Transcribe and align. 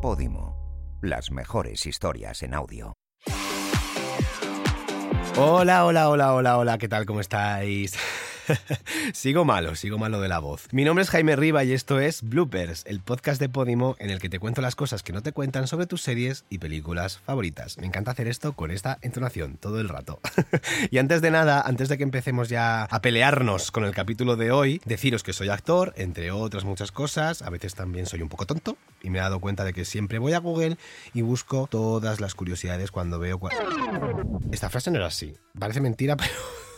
Podimo. 0.00 0.56
Las 1.02 1.30
mejores 1.30 1.84
historias 1.84 2.42
en 2.42 2.54
audio. 2.54 2.94
Hola, 5.36 5.84
hola, 5.84 6.08
hola, 6.08 6.32
hola, 6.34 6.58
hola, 6.58 6.78
¿qué 6.78 6.88
tal? 6.88 7.04
¿Cómo 7.04 7.20
estáis? 7.20 7.96
sigo 9.12 9.44
malo, 9.44 9.74
sigo 9.74 9.98
malo 9.98 10.20
de 10.20 10.28
la 10.28 10.38
voz. 10.38 10.68
Mi 10.72 10.84
nombre 10.84 11.02
es 11.02 11.10
Jaime 11.10 11.36
Riva 11.36 11.64
y 11.64 11.72
esto 11.72 12.00
es 12.00 12.22
Bloopers, 12.22 12.84
el 12.86 13.00
podcast 13.00 13.40
de 13.40 13.48
Podimo 13.48 13.96
en 13.98 14.10
el 14.10 14.20
que 14.20 14.28
te 14.28 14.38
cuento 14.38 14.60
las 14.60 14.76
cosas 14.76 15.02
que 15.02 15.12
no 15.12 15.22
te 15.22 15.32
cuentan 15.32 15.66
sobre 15.66 15.86
tus 15.86 16.02
series 16.02 16.44
y 16.50 16.58
películas 16.58 17.18
favoritas. 17.18 17.78
Me 17.78 17.86
encanta 17.86 18.10
hacer 18.12 18.28
esto 18.28 18.52
con 18.52 18.70
esta 18.70 18.98
entonación 19.02 19.56
todo 19.56 19.80
el 19.80 19.88
rato. 19.88 20.20
y 20.90 20.98
antes 20.98 21.22
de 21.22 21.30
nada, 21.30 21.60
antes 21.60 21.88
de 21.88 21.98
que 21.98 22.04
empecemos 22.04 22.48
ya 22.48 22.84
a 22.84 23.02
pelearnos 23.02 23.70
con 23.70 23.84
el 23.84 23.94
capítulo 23.94 24.36
de 24.36 24.50
hoy, 24.50 24.80
deciros 24.84 25.22
que 25.22 25.32
soy 25.32 25.48
actor, 25.48 25.92
entre 25.96 26.30
otras 26.30 26.64
muchas 26.64 26.92
cosas. 26.92 27.42
A 27.42 27.50
veces 27.50 27.74
también 27.74 28.06
soy 28.06 28.22
un 28.22 28.28
poco 28.28 28.46
tonto 28.46 28.76
y 29.02 29.10
me 29.10 29.18
he 29.18 29.22
dado 29.22 29.40
cuenta 29.40 29.64
de 29.64 29.72
que 29.72 29.84
siempre 29.84 30.18
voy 30.18 30.32
a 30.32 30.38
Google 30.38 30.76
y 31.14 31.22
busco 31.22 31.68
todas 31.70 32.20
las 32.20 32.34
curiosidades 32.34 32.90
cuando 32.90 33.18
veo... 33.18 33.40
Esta 34.52 34.70
frase 34.70 34.90
no 34.90 34.96
era 34.96 35.06
así. 35.06 35.34
Parece 35.58 35.80
mentira, 35.80 36.16
pero... 36.18 36.69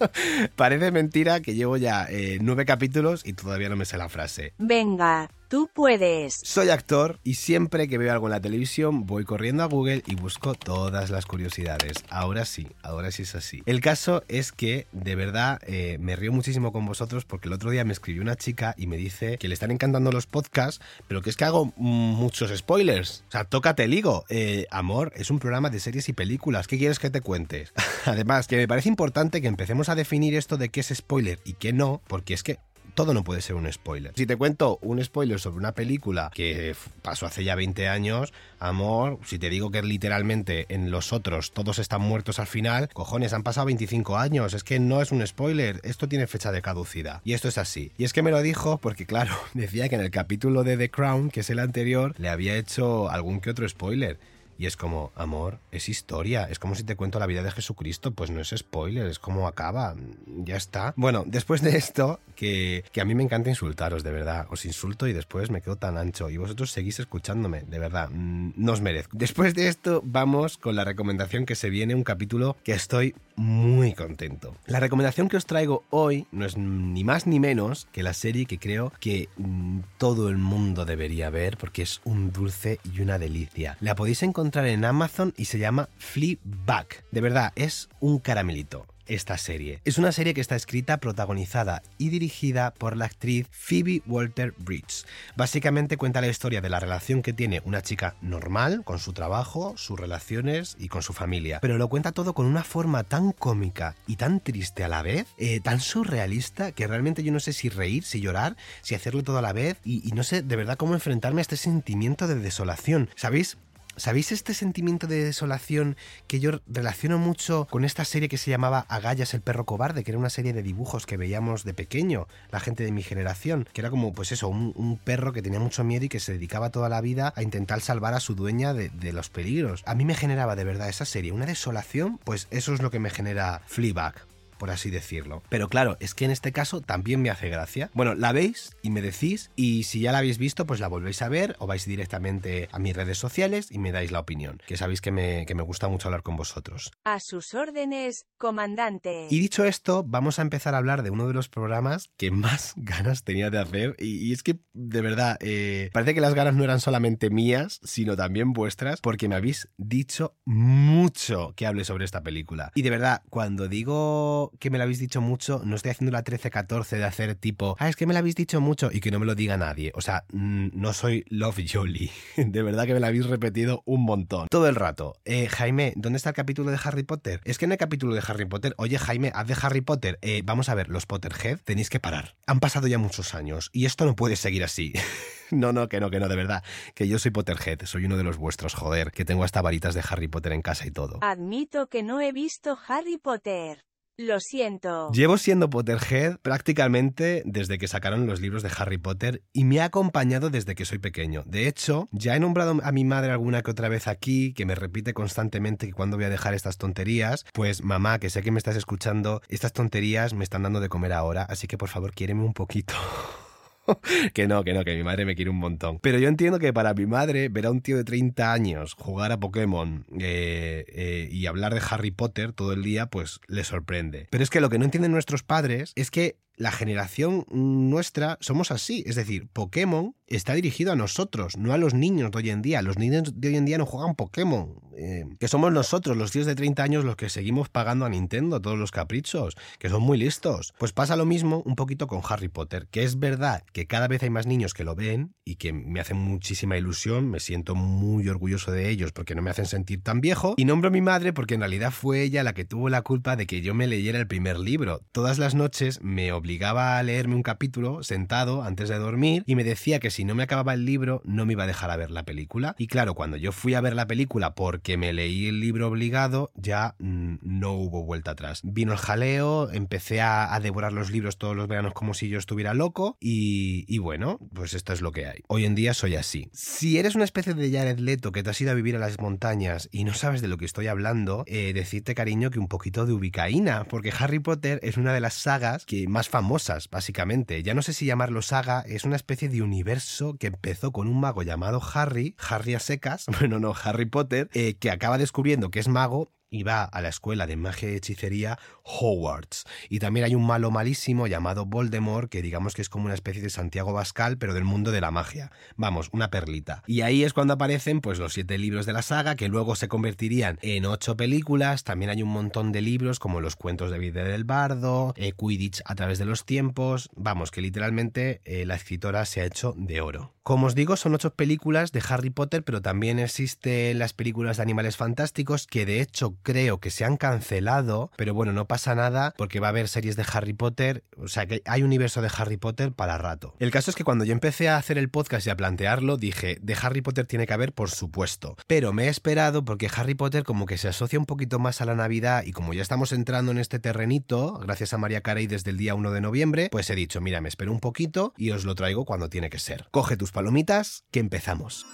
Parece 0.56 0.90
mentira 0.90 1.40
que 1.40 1.54
llevo 1.54 1.76
ya 1.76 2.06
eh, 2.08 2.38
nueve 2.40 2.64
capítulos 2.64 3.22
y 3.24 3.32
todavía 3.32 3.68
no 3.68 3.76
me 3.76 3.84
sé 3.84 3.96
la 3.96 4.08
frase. 4.08 4.52
Venga, 4.58 5.30
Tú 5.50 5.68
puedes. 5.74 6.34
Soy 6.44 6.68
actor 6.68 7.18
y 7.24 7.34
siempre 7.34 7.88
que 7.88 7.98
veo 7.98 8.12
algo 8.12 8.28
en 8.28 8.30
la 8.30 8.40
televisión 8.40 9.04
voy 9.04 9.24
corriendo 9.24 9.64
a 9.64 9.66
Google 9.66 10.04
y 10.06 10.14
busco 10.14 10.54
todas 10.54 11.10
las 11.10 11.26
curiosidades. 11.26 12.04
Ahora 12.08 12.44
sí, 12.44 12.68
ahora 12.84 13.10
sí 13.10 13.22
es 13.22 13.34
así. 13.34 13.60
El 13.66 13.80
caso 13.80 14.22
es 14.28 14.52
que 14.52 14.86
de 14.92 15.16
verdad 15.16 15.58
eh, 15.66 15.98
me 15.98 16.14
río 16.14 16.30
muchísimo 16.30 16.70
con 16.70 16.86
vosotros 16.86 17.24
porque 17.24 17.48
el 17.48 17.54
otro 17.54 17.70
día 17.70 17.84
me 17.84 17.92
escribió 17.92 18.22
una 18.22 18.36
chica 18.36 18.76
y 18.78 18.86
me 18.86 18.96
dice 18.96 19.38
que 19.38 19.48
le 19.48 19.54
están 19.54 19.72
encantando 19.72 20.12
los 20.12 20.28
podcasts, 20.28 20.80
pero 21.08 21.20
que 21.20 21.30
es 21.30 21.36
que 21.36 21.46
hago 21.46 21.72
muchos 21.74 22.56
spoilers. 22.56 23.24
O 23.26 23.32
sea, 23.32 23.42
tócate 23.42 23.82
el 23.82 23.94
higo. 23.94 24.26
Eh, 24.28 24.68
amor, 24.70 25.12
es 25.16 25.32
un 25.32 25.40
programa 25.40 25.68
de 25.68 25.80
series 25.80 26.08
y 26.08 26.12
películas. 26.12 26.68
¿Qué 26.68 26.78
quieres 26.78 27.00
que 27.00 27.10
te 27.10 27.22
cuentes? 27.22 27.72
Además, 28.04 28.46
que 28.46 28.56
me 28.56 28.68
parece 28.68 28.88
importante 28.88 29.42
que 29.42 29.48
empecemos 29.48 29.88
a 29.88 29.96
definir 29.96 30.36
esto 30.36 30.58
de 30.58 30.68
qué 30.68 30.78
es 30.78 30.92
spoiler 30.94 31.40
y 31.44 31.54
qué 31.54 31.72
no, 31.72 32.02
porque 32.06 32.34
es 32.34 32.44
que 32.44 32.60
todo 32.94 33.14
no 33.14 33.24
puede 33.24 33.40
ser 33.40 33.56
un 33.56 33.70
spoiler. 33.72 34.12
Si 34.16 34.26
te 34.26 34.36
cuento 34.36 34.78
un 34.82 35.02
spoiler 35.02 35.40
sobre 35.40 35.58
una 35.58 35.72
película 35.72 36.30
que 36.34 36.74
pasó 37.02 37.26
hace 37.26 37.44
ya 37.44 37.54
20 37.54 37.88
años, 37.88 38.32
amor, 38.58 39.18
si 39.24 39.38
te 39.38 39.50
digo 39.50 39.70
que 39.70 39.82
literalmente 39.82 40.66
en 40.68 40.90
los 40.90 41.12
otros 41.12 41.52
todos 41.52 41.78
están 41.78 42.02
muertos 42.02 42.38
al 42.38 42.46
final, 42.46 42.88
cojones, 42.92 43.32
han 43.32 43.42
pasado 43.42 43.66
25 43.66 44.16
años, 44.16 44.54
es 44.54 44.64
que 44.64 44.80
no 44.80 45.00
es 45.02 45.12
un 45.12 45.26
spoiler, 45.26 45.80
esto 45.84 46.08
tiene 46.08 46.26
fecha 46.26 46.52
de 46.52 46.62
caducidad. 46.62 47.20
Y 47.24 47.34
esto 47.34 47.48
es 47.48 47.58
así. 47.58 47.92
Y 47.98 48.04
es 48.04 48.12
que 48.12 48.22
me 48.22 48.30
lo 48.30 48.42
dijo 48.42 48.78
porque, 48.78 49.06
claro, 49.06 49.34
decía 49.54 49.88
que 49.88 49.94
en 49.94 50.02
el 50.02 50.10
capítulo 50.10 50.64
de 50.64 50.76
The 50.76 50.90
Crown, 50.90 51.30
que 51.30 51.40
es 51.40 51.50
el 51.50 51.58
anterior, 51.58 52.14
le 52.18 52.28
había 52.28 52.56
hecho 52.56 53.10
algún 53.10 53.40
que 53.40 53.50
otro 53.50 53.68
spoiler. 53.68 54.18
Y 54.60 54.66
es 54.66 54.76
como, 54.76 55.10
amor, 55.14 55.58
es 55.72 55.88
historia. 55.88 56.44
Es 56.44 56.58
como 56.58 56.74
si 56.74 56.84
te 56.84 56.94
cuento 56.94 57.18
la 57.18 57.24
vida 57.24 57.42
de 57.42 57.50
Jesucristo. 57.50 58.10
Pues 58.10 58.30
no 58.30 58.42
es 58.42 58.52
spoiler, 58.54 59.06
es 59.06 59.18
como 59.18 59.48
acaba. 59.48 59.96
Ya 60.26 60.56
está. 60.56 60.92
Bueno, 60.96 61.24
después 61.26 61.62
de 61.62 61.78
esto, 61.78 62.20
que, 62.36 62.84
que, 62.92 63.00
a 63.00 63.06
mí 63.06 63.14
me 63.14 63.22
encanta 63.22 63.48
insultaros, 63.48 64.04
de 64.04 64.10
verdad. 64.10 64.46
Os 64.50 64.66
insulto 64.66 65.06
y 65.06 65.14
después 65.14 65.50
me 65.50 65.62
quedo 65.62 65.76
tan 65.76 65.96
ancho. 65.96 66.28
Y 66.28 66.36
vosotros 66.36 66.72
seguís 66.72 67.00
escuchándome, 67.00 67.62
de 67.62 67.78
verdad. 67.78 68.10
Mm, 68.12 68.50
no 68.54 68.72
os 68.72 68.82
merezco. 68.82 69.16
Después 69.16 69.54
de 69.54 69.68
esto, 69.68 70.02
vamos 70.04 70.58
con 70.58 70.76
la 70.76 70.84
recomendación 70.84 71.46
que 71.46 71.54
se 71.54 71.70
viene, 71.70 71.94
un 71.94 72.04
capítulo 72.04 72.58
que 72.62 72.72
estoy 72.72 73.14
muy 73.40 73.94
contento. 73.94 74.54
La 74.66 74.80
recomendación 74.80 75.30
que 75.30 75.38
os 75.38 75.46
traigo 75.46 75.84
hoy 75.88 76.26
no 76.30 76.44
es 76.44 76.58
ni 76.58 77.04
más 77.04 77.26
ni 77.26 77.40
menos 77.40 77.88
que 77.90 78.02
la 78.02 78.12
serie 78.12 78.44
que 78.44 78.58
creo 78.58 78.92
que 79.00 79.30
mm, 79.38 79.80
todo 79.96 80.28
el 80.28 80.36
mundo 80.36 80.84
debería 80.84 81.30
ver 81.30 81.56
porque 81.56 81.82
es 81.82 82.02
un 82.04 82.32
dulce 82.32 82.80
y 82.84 83.00
una 83.00 83.18
delicia. 83.18 83.78
La 83.80 83.94
podéis 83.94 84.22
encontrar 84.22 84.66
en 84.66 84.84
Amazon 84.84 85.32
y 85.38 85.46
se 85.46 85.58
llama 85.58 85.88
Fleabag. 85.96 86.86
De 87.10 87.20
verdad, 87.22 87.52
es 87.56 87.88
un 87.98 88.18
caramelito 88.18 88.86
esta 89.10 89.36
serie. 89.36 89.80
Es 89.84 89.98
una 89.98 90.12
serie 90.12 90.34
que 90.34 90.40
está 90.40 90.56
escrita, 90.56 90.98
protagonizada 90.98 91.82
y 91.98 92.08
dirigida 92.08 92.72
por 92.72 92.96
la 92.96 93.06
actriz 93.06 93.46
Phoebe 93.50 94.02
Walter 94.06 94.54
Bridge. 94.56 95.04
Básicamente 95.36 95.96
cuenta 95.96 96.20
la 96.20 96.28
historia 96.28 96.60
de 96.60 96.70
la 96.70 96.80
relación 96.80 97.20
que 97.22 97.32
tiene 97.32 97.60
una 97.64 97.82
chica 97.82 98.14
normal 98.22 98.82
con 98.84 98.98
su 98.98 99.12
trabajo, 99.12 99.76
sus 99.76 99.98
relaciones 99.98 100.76
y 100.78 100.88
con 100.88 101.02
su 101.02 101.12
familia. 101.12 101.58
Pero 101.60 101.76
lo 101.76 101.88
cuenta 101.88 102.12
todo 102.12 102.34
con 102.34 102.46
una 102.46 102.62
forma 102.62 103.02
tan 103.04 103.32
cómica 103.32 103.96
y 104.06 104.16
tan 104.16 104.40
triste 104.40 104.84
a 104.84 104.88
la 104.88 105.02
vez, 105.02 105.26
eh, 105.38 105.60
tan 105.60 105.80
surrealista, 105.80 106.72
que 106.72 106.86
realmente 106.86 107.24
yo 107.24 107.32
no 107.32 107.40
sé 107.40 107.52
si 107.52 107.68
reír, 107.68 108.04
si 108.04 108.20
llorar, 108.20 108.56
si 108.82 108.94
hacerlo 108.94 109.24
todo 109.24 109.38
a 109.38 109.42
la 109.42 109.52
vez 109.52 109.78
y, 109.84 110.08
y 110.08 110.12
no 110.12 110.22
sé 110.22 110.42
de 110.42 110.56
verdad 110.56 110.76
cómo 110.76 110.94
enfrentarme 110.94 111.40
a 111.40 111.42
este 111.42 111.56
sentimiento 111.56 112.28
de 112.28 112.36
desolación. 112.36 113.10
¿Sabéis? 113.16 113.58
¿Sabéis 113.96 114.32
este 114.32 114.54
sentimiento 114.54 115.06
de 115.06 115.24
desolación 115.24 115.96
que 116.26 116.40
yo 116.40 116.52
relaciono 116.66 117.18
mucho 117.18 117.66
con 117.70 117.84
esta 117.84 118.04
serie 118.04 118.28
que 118.28 118.38
se 118.38 118.50
llamaba 118.50 118.86
Agallas 118.88 119.34
el 119.34 119.42
perro 119.42 119.66
cobarde, 119.66 120.04
que 120.04 120.12
era 120.12 120.18
una 120.18 120.30
serie 120.30 120.52
de 120.52 120.62
dibujos 120.62 121.06
que 121.06 121.16
veíamos 121.16 121.64
de 121.64 121.74
pequeño, 121.74 122.26
la 122.50 122.60
gente 122.60 122.84
de 122.84 122.92
mi 122.92 123.02
generación, 123.02 123.68
que 123.72 123.80
era 123.80 123.90
como, 123.90 124.12
pues 124.12 124.32
eso, 124.32 124.48
un, 124.48 125.00
perro 125.04 125.32
que 125.32 125.42
tenía 125.42 125.60
mucho 125.60 125.84
miedo 125.84 126.04
y 126.04 126.08
que 126.08 126.20
se 126.20 126.32
dedicaba 126.32 126.70
toda 126.70 126.88
la 126.88 127.00
vida 127.00 127.32
a 127.36 127.42
intentar 127.42 127.80
salvar 127.80 128.14
a 128.14 128.20
su 128.20 128.34
dueña 128.34 128.74
de, 128.74 128.88
de, 128.90 129.12
los 129.12 129.28
peligros. 129.28 129.82
A 129.86 129.94
mí 129.94 130.04
me 130.04 130.14
generaba 130.14 130.56
de 130.56 130.64
verdad 130.64 130.88
esa 130.88 131.04
serie 131.04 131.32
una 131.32 131.46
desolación, 131.46 132.18
pues 132.24 132.48
eso 132.50 132.74
es 132.74 132.82
lo 132.82 132.90
que 132.90 133.00
me 133.00 133.10
genera 133.10 133.62
Fleabag 133.66 134.14
por 134.60 134.70
así 134.70 134.90
decirlo. 134.90 135.42
Pero 135.48 135.68
claro, 135.68 135.96
es 136.00 136.14
que 136.14 136.26
en 136.26 136.30
este 136.30 136.52
caso 136.52 136.82
también 136.82 137.22
me 137.22 137.30
hace 137.30 137.48
gracia. 137.48 137.90
Bueno, 137.94 138.14
la 138.14 138.32
veis 138.32 138.76
y 138.82 138.90
me 138.90 139.00
decís, 139.00 139.50
y 139.56 139.84
si 139.84 140.00
ya 140.00 140.12
la 140.12 140.18
habéis 140.18 140.36
visto, 140.36 140.66
pues 140.66 140.80
la 140.80 140.88
volvéis 140.88 141.22
a 141.22 141.30
ver 141.30 141.56
o 141.58 141.66
vais 141.66 141.86
directamente 141.86 142.68
a 142.70 142.78
mis 142.78 142.94
redes 142.94 143.16
sociales 143.16 143.72
y 143.72 143.78
me 143.78 143.90
dais 143.90 144.12
la 144.12 144.20
opinión, 144.20 144.60
que 144.66 144.76
sabéis 144.76 145.00
que 145.00 145.12
me, 145.12 145.46
que 145.46 145.54
me 145.54 145.62
gusta 145.62 145.88
mucho 145.88 146.08
hablar 146.08 146.22
con 146.22 146.36
vosotros. 146.36 146.92
A 147.04 147.20
sus 147.20 147.54
órdenes, 147.54 148.26
comandante. 148.36 149.28
Y 149.30 149.40
dicho 149.40 149.64
esto, 149.64 150.04
vamos 150.06 150.38
a 150.38 150.42
empezar 150.42 150.74
a 150.74 150.78
hablar 150.78 151.02
de 151.02 151.08
uno 151.08 151.26
de 151.26 151.32
los 151.32 151.48
programas 151.48 152.10
que 152.18 152.30
más 152.30 152.74
ganas 152.76 153.24
tenía 153.24 153.48
de 153.48 153.58
hacer. 153.58 153.96
Y, 153.98 154.30
es 154.34 154.42
que, 154.42 154.58
de 154.74 155.00
verdad, 155.00 155.38
eh, 155.40 155.88
parece 155.94 156.12
que 156.12 156.20
las 156.20 156.34
ganas 156.34 156.54
no 156.54 156.64
eran 156.64 156.80
solamente 156.80 157.30
mías, 157.30 157.80
sino 157.82 158.14
también 158.14 158.52
vuestras, 158.52 159.00
porque 159.00 159.26
me 159.26 159.36
habéis 159.36 159.70
dicho 159.78 160.36
mucho 160.44 161.54
que 161.56 161.66
hable 161.66 161.84
sobre 161.84 162.04
esta 162.04 162.22
película. 162.22 162.72
Y 162.74 162.82
de 162.82 162.90
verdad, 162.90 163.22
cuando 163.30 163.68
digo 163.68 164.49
que 164.58 164.70
me 164.70 164.78
lo 164.78 164.84
habéis 164.84 164.98
dicho 164.98 165.20
mucho, 165.20 165.62
no 165.64 165.76
estoy 165.76 165.92
haciendo 165.92 166.12
la 166.12 166.24
13-14 166.24 166.98
de 166.98 167.04
hacer 167.04 167.34
tipo, 167.34 167.76
ah, 167.78 167.88
es 167.88 167.96
que 167.96 168.06
me 168.06 168.12
lo 168.12 168.18
habéis 168.18 168.34
dicho 168.34 168.60
mucho 168.60 168.90
y 168.92 169.00
que 169.00 169.10
no 169.10 169.18
me 169.18 169.26
lo 169.26 169.34
diga 169.34 169.56
nadie. 169.56 169.92
O 169.94 170.00
sea, 170.00 170.24
no 170.32 170.92
soy 170.92 171.24
Love 171.28 171.64
Jolie. 171.70 172.10
De 172.36 172.62
verdad 172.62 172.86
que 172.86 172.94
me 172.94 173.00
lo 173.00 173.06
habéis 173.06 173.26
repetido 173.26 173.82
un 173.84 174.02
montón. 174.04 174.48
Todo 174.50 174.68
el 174.68 174.74
rato. 174.74 175.14
Eh, 175.24 175.48
Jaime, 175.48 175.92
¿dónde 175.96 176.16
está 176.16 176.30
el 176.30 176.36
capítulo 176.36 176.70
de 176.70 176.78
Harry 176.82 177.02
Potter? 177.02 177.40
Es 177.44 177.58
que 177.58 177.66
no 177.66 177.72
hay 177.72 177.78
capítulo 177.78 178.14
de 178.14 178.22
Harry 178.26 178.46
Potter. 178.46 178.74
Oye, 178.78 178.98
Jaime, 178.98 179.32
haz 179.34 179.46
de 179.46 179.56
Harry 179.60 179.80
Potter. 179.80 180.18
Eh, 180.22 180.42
vamos 180.44 180.68
a 180.68 180.74
ver, 180.74 180.88
los 180.88 181.06
Potterhead 181.06 181.58
tenéis 181.64 181.90
que 181.90 182.00
parar. 182.00 182.36
Han 182.46 182.60
pasado 182.60 182.86
ya 182.86 182.98
muchos 182.98 183.34
años 183.34 183.70
y 183.72 183.86
esto 183.86 184.04
no 184.04 184.16
puede 184.16 184.36
seguir 184.36 184.64
así. 184.64 184.92
No, 185.50 185.72
no, 185.72 185.88
que 185.88 185.98
no, 185.98 186.10
que 186.10 186.20
no, 186.20 186.28
de 186.28 186.36
verdad. 186.36 186.62
Que 186.94 187.08
yo 187.08 187.18
soy 187.18 187.32
Potterhead, 187.32 187.84
soy 187.84 188.04
uno 188.04 188.16
de 188.16 188.22
los 188.22 188.36
vuestros, 188.36 188.74
joder, 188.74 189.10
que 189.10 189.24
tengo 189.24 189.42
hasta 189.42 189.60
varitas 189.60 189.94
de 189.94 190.02
Harry 190.08 190.28
Potter 190.28 190.52
en 190.52 190.62
casa 190.62 190.86
y 190.86 190.90
todo. 190.90 191.18
Admito 191.22 191.88
que 191.88 192.02
no 192.02 192.20
he 192.20 192.30
visto 192.32 192.78
Harry 192.86 193.18
Potter. 193.18 193.84
Lo 194.20 194.38
siento. 194.38 195.10
Llevo 195.12 195.38
siendo 195.38 195.70
Potterhead 195.70 196.40
prácticamente 196.42 197.42
desde 197.46 197.78
que 197.78 197.88
sacaron 197.88 198.26
los 198.26 198.38
libros 198.38 198.62
de 198.62 198.70
Harry 198.76 198.98
Potter 198.98 199.42
y 199.54 199.64
me 199.64 199.80
ha 199.80 199.84
acompañado 199.84 200.50
desde 200.50 200.74
que 200.74 200.84
soy 200.84 200.98
pequeño. 200.98 201.42
De 201.46 201.66
hecho, 201.66 202.06
ya 202.12 202.36
he 202.36 202.38
nombrado 202.38 202.78
a 202.82 202.92
mi 202.92 203.06
madre 203.06 203.32
alguna 203.32 203.62
que 203.62 203.70
otra 203.70 203.88
vez 203.88 204.08
aquí, 204.08 204.52
que 204.52 204.66
me 204.66 204.74
repite 204.74 205.14
constantemente 205.14 205.86
que 205.86 205.94
cuando 205.94 206.18
voy 206.18 206.26
a 206.26 206.30
dejar 206.30 206.52
estas 206.52 206.76
tonterías, 206.76 207.46
pues 207.54 207.82
mamá, 207.82 208.18
que 208.18 208.28
sé 208.28 208.42
que 208.42 208.50
me 208.50 208.58
estás 208.58 208.76
escuchando, 208.76 209.40
estas 209.48 209.72
tonterías 209.72 210.34
me 210.34 210.44
están 210.44 210.64
dando 210.64 210.80
de 210.80 210.90
comer 210.90 211.14
ahora, 211.14 211.44
así 211.44 211.66
que 211.66 211.78
por 211.78 211.88
favor 211.88 212.12
quiéreme 212.12 212.44
un 212.44 212.52
poquito. 212.52 212.92
que 214.34 214.46
no, 214.46 214.64
que 214.64 214.72
no, 214.72 214.84
que 214.84 214.96
mi 214.96 215.02
madre 215.02 215.24
me 215.24 215.34
quiere 215.34 215.50
un 215.50 215.58
montón. 215.58 215.98
Pero 216.00 216.18
yo 216.18 216.28
entiendo 216.28 216.58
que 216.58 216.72
para 216.72 216.94
mi 216.94 217.06
madre 217.06 217.48
ver 217.48 217.66
a 217.66 217.70
un 217.70 217.80
tío 217.80 217.96
de 217.96 218.04
30 218.04 218.52
años 218.52 218.94
jugar 218.94 219.32
a 219.32 219.40
Pokémon 219.40 220.04
eh, 220.18 220.84
eh, 220.88 221.28
y 221.30 221.46
hablar 221.46 221.74
de 221.74 221.82
Harry 221.88 222.10
Potter 222.10 222.52
todo 222.52 222.72
el 222.72 222.82
día, 222.82 223.06
pues 223.06 223.40
le 223.46 223.64
sorprende. 223.64 224.28
Pero 224.30 224.44
es 224.44 224.50
que 224.50 224.60
lo 224.60 224.70
que 224.70 224.78
no 224.78 224.84
entienden 224.84 225.12
nuestros 225.12 225.42
padres 225.42 225.92
es 225.96 226.10
que 226.10 226.36
la 226.60 226.70
generación 226.72 227.46
nuestra 227.50 228.36
somos 228.42 228.70
así. 228.70 229.02
Es 229.06 229.16
decir, 229.16 229.48
Pokémon 229.50 230.14
está 230.26 230.52
dirigido 230.52 230.92
a 230.92 230.96
nosotros, 230.96 231.56
no 231.56 231.72
a 231.72 231.78
los 231.78 231.94
niños 231.94 232.30
de 232.30 232.38
hoy 232.38 232.50
en 232.50 232.60
día. 232.60 232.82
Los 232.82 232.98
niños 232.98 233.32
de 233.34 233.48
hoy 233.48 233.56
en 233.56 233.64
día 233.64 233.78
no 233.78 233.86
juegan 233.86 234.14
Pokémon. 234.14 234.78
Eh, 234.96 235.24
que 235.38 235.48
somos 235.48 235.72
nosotros, 235.72 236.18
los 236.18 236.30
tíos 236.30 236.44
de 236.44 236.54
30 236.54 236.82
años, 236.82 237.04
los 237.06 237.16
que 237.16 237.30
seguimos 237.30 237.70
pagando 237.70 238.04
a 238.04 238.10
Nintendo 238.10 238.60
todos 238.60 238.78
los 238.78 238.90
caprichos, 238.90 239.56
que 239.78 239.88
son 239.88 240.02
muy 240.02 240.18
listos. 240.18 240.74
Pues 240.78 240.92
pasa 240.92 241.16
lo 241.16 241.24
mismo 241.24 241.62
un 241.64 241.76
poquito 241.76 242.06
con 242.06 242.20
Harry 242.28 242.48
Potter, 242.48 242.86
que 242.90 243.04
es 243.04 243.18
verdad 243.18 243.64
que 243.72 243.86
cada 243.86 244.08
vez 244.08 244.22
hay 244.22 244.28
más 244.28 244.46
niños 244.46 244.74
que 244.74 244.84
lo 244.84 244.94
ven 244.94 245.34
y 245.42 245.56
que 245.56 245.72
me 245.72 246.00
hacen 246.00 246.18
muchísima 246.18 246.76
ilusión, 246.76 247.30
me 247.30 247.40
siento 247.40 247.74
muy 247.74 248.28
orgulloso 248.28 248.70
de 248.70 248.90
ellos 248.90 249.12
porque 249.12 249.34
no 249.34 249.40
me 249.40 249.48
hacen 249.48 249.64
sentir 249.64 250.02
tan 250.02 250.20
viejo. 250.20 250.54
Y 250.58 250.66
nombro 250.66 250.88
a 250.88 250.92
mi 250.92 251.00
madre 251.00 251.32
porque 251.32 251.54
en 251.54 251.60
realidad 251.60 251.92
fue 251.92 252.22
ella 252.22 252.44
la 252.44 252.52
que 252.52 252.66
tuvo 252.66 252.90
la 252.90 253.00
culpa 253.00 253.36
de 253.36 253.46
que 253.46 253.62
yo 253.62 253.74
me 253.74 253.86
leyera 253.86 254.18
el 254.18 254.26
primer 254.26 254.58
libro. 254.58 255.00
Todas 255.12 255.38
las 255.38 255.54
noches 255.54 256.02
me 256.02 256.32
obligaba 256.32 256.49
obligaba 256.50 256.98
a 256.98 257.02
leerme 257.04 257.36
un 257.36 257.44
capítulo 257.44 258.02
sentado 258.02 258.64
antes 258.64 258.88
de 258.88 258.98
dormir 258.98 259.44
y 259.46 259.54
me 259.54 259.62
decía 259.62 260.00
que 260.00 260.10
si 260.10 260.24
no 260.24 260.34
me 260.34 260.42
acababa 260.42 260.74
el 260.74 260.84
libro 260.84 261.22
no 261.24 261.46
me 261.46 261.52
iba 261.52 261.62
a 261.62 261.68
dejar 261.68 261.92
a 261.92 261.96
ver 261.96 262.10
la 262.10 262.24
película. 262.24 262.74
Y 262.76 262.88
claro, 262.88 263.14
cuando 263.14 263.36
yo 263.36 263.52
fui 263.52 263.74
a 263.74 263.80
ver 263.80 263.94
la 263.94 264.08
película 264.08 264.56
porque 264.56 264.96
me 264.96 265.12
leí 265.12 265.46
el 265.46 265.60
libro 265.60 265.86
obligado, 265.86 266.50
ya 266.56 266.96
mm, 266.98 267.36
no 267.42 267.74
hubo 267.74 268.02
vuelta 268.02 268.32
atrás. 268.32 268.62
Vino 268.64 268.90
el 268.90 268.98
jaleo, 268.98 269.70
empecé 269.70 270.22
a, 270.22 270.58
devorar 270.60 270.92
los 270.92 271.12
libros 271.12 271.38
todos 271.38 271.54
los 271.54 271.68
veranos 271.68 271.94
como 271.94 272.14
si 272.14 272.28
yo 272.28 272.38
estuviera 272.40 272.74
loco 272.74 273.16
y, 273.20 273.96
bueno, 273.98 274.40
pues 274.52 274.74
esto 274.74 274.92
es 274.92 275.02
lo 275.02 275.12
que 275.12 275.26
hay. 275.26 275.44
Hoy 275.46 275.66
en 275.66 275.76
día 275.76 275.94
soy 275.94 276.16
así. 276.16 276.50
Si 276.52 276.98
eres 276.98 277.14
una 277.14 277.24
especie 277.24 277.54
de 277.54 277.70
Jared 277.70 278.00
Leto 278.00 278.32
que 278.32 278.42
te 278.42 278.50
has 278.50 278.60
ido 278.60 278.72
a 278.72 278.74
vivir 278.74 278.96
a 278.96 278.98
las 278.98 279.20
montañas 279.20 279.88
y 279.92 280.02
no 280.02 280.14
sabes 280.14 280.42
de 280.42 280.48
lo 280.48 280.58
que 280.58 280.64
estoy 280.64 280.88
hablando, 280.88 281.44
eh, 281.46 281.72
decirte 281.72 282.16
cariño 282.16 282.50
que 282.50 282.58
un 282.58 282.66
poquito 282.66 283.06
de 283.06 283.12
ubicaína, 283.12 283.84
porque 283.84 284.12
Harry 284.18 284.40
Potter 284.40 284.80
es 284.82 284.96
una 284.96 285.14
de 285.14 285.20
las 285.20 285.34
sagas 285.34 285.86
que 285.86 286.08
más 286.08 286.28
famosas, 286.30 286.88
básicamente. 286.88 287.62
Ya 287.62 287.74
no 287.74 287.82
sé 287.82 287.92
si 287.92 288.06
llamarlo 288.06 288.40
saga, 288.40 288.80
es 288.86 289.04
una 289.04 289.16
especie 289.16 289.48
de 289.48 289.62
universo 289.62 290.36
que 290.38 290.46
empezó 290.46 290.92
con 290.92 291.08
un 291.08 291.20
mago 291.20 291.42
llamado 291.42 291.82
Harry, 291.94 292.34
Harry 292.48 292.74
a 292.74 292.80
secas, 292.80 293.26
bueno, 293.40 293.58
no, 293.58 293.74
Harry 293.84 294.06
Potter, 294.06 294.48
eh, 294.54 294.74
que 294.74 294.90
acaba 294.90 295.18
descubriendo 295.18 295.70
que 295.70 295.80
es 295.80 295.88
mago 295.88 296.32
y 296.50 296.64
va 296.64 296.84
a 296.84 297.00
la 297.00 297.08
escuela 297.08 297.46
de 297.46 297.56
magia 297.56 297.90
y 297.90 297.94
hechicería 297.94 298.58
Hogwarts. 298.82 299.64
Y 299.88 300.00
también 300.00 300.26
hay 300.26 300.34
un 300.34 300.46
malo 300.46 300.70
malísimo 300.70 301.26
llamado 301.28 301.64
Voldemort, 301.64 302.28
que 302.28 302.42
digamos 302.42 302.74
que 302.74 302.82
es 302.82 302.88
como 302.88 303.04
una 303.04 303.14
especie 303.14 303.40
de 303.40 303.50
Santiago 303.50 303.92
Bascal, 303.92 304.36
pero 304.36 304.52
del 304.52 304.64
mundo 304.64 304.90
de 304.90 305.00
la 305.00 305.12
magia. 305.12 305.52
Vamos, 305.76 306.08
una 306.12 306.30
perlita. 306.30 306.82
Y 306.86 307.02
ahí 307.02 307.22
es 307.22 307.32
cuando 307.32 307.54
aparecen 307.54 308.00
pues 308.00 308.18
los 308.18 308.32
siete 308.32 308.58
libros 308.58 308.84
de 308.84 308.92
la 308.92 309.02
saga, 309.02 309.36
que 309.36 309.48
luego 309.48 309.76
se 309.76 309.88
convertirían 309.88 310.58
en 310.62 310.86
ocho 310.86 311.16
películas. 311.16 311.84
También 311.84 312.10
hay 312.10 312.22
un 312.22 312.30
montón 312.30 312.72
de 312.72 312.80
libros 312.80 313.20
como 313.20 313.40
los 313.40 313.54
cuentos 313.54 313.90
de 313.90 313.98
vida 313.98 314.24
del 314.24 314.44
bardo, 314.44 315.14
eh, 315.16 315.32
Quidditch 315.32 315.82
a 315.84 315.94
través 315.94 316.18
de 316.18 316.24
los 316.24 316.44
tiempos. 316.44 317.10
Vamos, 317.14 317.52
que 317.52 317.60
literalmente 317.60 318.40
eh, 318.44 318.66
la 318.66 318.74
escritora 318.74 319.24
se 319.24 319.40
ha 319.40 319.44
hecho 319.44 319.74
de 319.76 320.00
oro. 320.00 320.34
Como 320.42 320.66
os 320.66 320.74
digo, 320.74 320.96
son 320.96 321.14
ocho 321.14 321.34
películas 321.34 321.92
de 321.92 322.02
Harry 322.08 322.30
Potter, 322.30 322.64
pero 322.64 322.82
también 322.82 323.18
existen 323.18 323.98
las 323.98 324.14
películas 324.14 324.56
de 324.56 324.64
animales 324.64 324.96
fantásticos 324.96 325.66
que 325.66 325.86
de 325.86 326.00
hecho 326.00 326.34
creo 326.42 326.78
que 326.78 326.90
se 326.90 327.04
han 327.04 327.16
cancelado, 327.16 328.10
pero 328.16 328.34
bueno, 328.34 328.52
no 328.52 328.66
pasa 328.66 328.94
nada 328.94 329.34
porque 329.36 329.60
va 329.60 329.68
a 329.68 329.70
haber 329.70 329.88
series 329.88 330.16
de 330.16 330.24
Harry 330.32 330.52
Potter, 330.52 331.04
o 331.16 331.28
sea 331.28 331.46
que 331.46 331.62
hay 331.66 331.82
universo 331.82 332.22
de 332.22 332.30
Harry 332.36 332.56
Potter 332.56 332.92
para 332.92 333.18
rato. 333.18 333.54
El 333.58 333.70
caso 333.70 333.90
es 333.90 333.96
que 333.96 334.04
cuando 334.04 334.24
yo 334.24 334.32
empecé 334.32 334.68
a 334.68 334.76
hacer 334.76 334.98
el 334.98 335.10
podcast 335.10 335.46
y 335.46 335.50
a 335.50 335.56
plantearlo, 335.56 336.16
dije, 336.16 336.58
de 336.60 336.76
Harry 336.80 337.02
Potter 337.02 337.26
tiene 337.26 337.46
que 337.46 337.52
haber, 337.52 337.72
por 337.72 337.90
supuesto, 337.90 338.56
pero 338.66 338.92
me 338.92 339.04
he 339.04 339.08
esperado 339.08 339.64
porque 339.64 339.90
Harry 339.94 340.14
Potter 340.14 340.44
como 340.44 340.66
que 340.66 340.78
se 340.78 340.88
asocia 340.88 341.18
un 341.18 341.26
poquito 341.26 341.58
más 341.58 341.80
a 341.80 341.84
la 341.84 341.94
Navidad 341.94 342.44
y 342.44 342.52
como 342.52 342.74
ya 342.74 342.82
estamos 342.82 343.12
entrando 343.12 343.52
en 343.52 343.58
este 343.58 343.78
terrenito, 343.78 344.54
gracias 344.54 344.92
a 344.92 344.98
María 344.98 345.20
Carey 345.20 345.46
desde 345.46 345.70
el 345.70 345.76
día 345.76 345.94
1 345.94 346.10
de 346.10 346.20
noviembre, 346.20 346.68
pues 346.70 346.90
he 346.90 346.94
dicho, 346.94 347.20
mira, 347.20 347.40
me 347.40 347.48
espero 347.48 347.72
un 347.72 347.80
poquito 347.80 348.34
y 348.36 348.50
os 348.50 348.64
lo 348.64 348.74
traigo 348.74 349.04
cuando 349.04 349.28
tiene 349.28 349.50
que 349.50 349.58
ser. 349.58 349.86
Coge 349.90 350.16
tus 350.16 350.32
palomitas, 350.32 351.04
que 351.10 351.20
empezamos. 351.20 351.86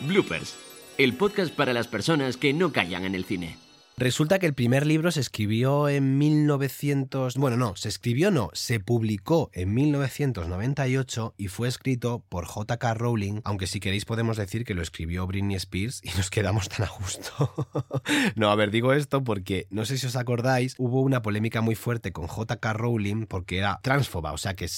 Bloopers, 0.00 0.56
el 0.98 1.14
podcast 1.14 1.54
para 1.54 1.72
las 1.72 1.86
personas 1.86 2.36
que 2.36 2.52
no 2.52 2.72
callan 2.72 3.04
en 3.04 3.14
el 3.14 3.24
cine. 3.24 3.56
Resulta 3.96 4.38
que 4.38 4.46
el 4.46 4.54
primer 4.54 4.86
libro 4.86 5.10
se 5.10 5.18
escribió 5.18 5.88
en 5.88 6.18
1900, 6.18 7.36
bueno, 7.36 7.56
no, 7.56 7.74
se 7.74 7.88
escribió 7.88 8.30
no, 8.30 8.50
se 8.52 8.78
publicó 8.78 9.50
en 9.52 9.74
1998 9.74 11.34
y 11.36 11.48
fue 11.48 11.66
escrito 11.66 12.22
por 12.28 12.44
J.K. 12.46 12.94
Rowling, 12.94 13.40
aunque 13.42 13.66
si 13.66 13.80
queréis 13.80 14.04
podemos 14.04 14.36
decir 14.36 14.64
que 14.64 14.74
lo 14.74 14.82
escribió 14.82 15.26
Britney 15.26 15.56
Spears 15.56 16.00
y 16.04 16.16
nos 16.16 16.30
quedamos 16.30 16.68
tan 16.68 16.86
a 16.86 16.90
gusto. 16.90 17.66
no, 18.36 18.50
a 18.50 18.54
ver, 18.54 18.70
digo 18.70 18.92
esto 18.92 19.24
porque 19.24 19.66
no 19.70 19.84
sé 19.84 19.98
si 19.98 20.06
os 20.06 20.14
acordáis, 20.14 20.76
hubo 20.78 21.02
una 21.02 21.22
polémica 21.22 21.60
muy 21.60 21.74
fuerte 21.74 22.12
con 22.12 22.28
J.K. 22.28 22.72
Rowling 22.74 23.26
porque 23.26 23.58
era 23.58 23.80
transfoba, 23.82 24.32
o 24.32 24.38
sea 24.38 24.54
que 24.54 24.68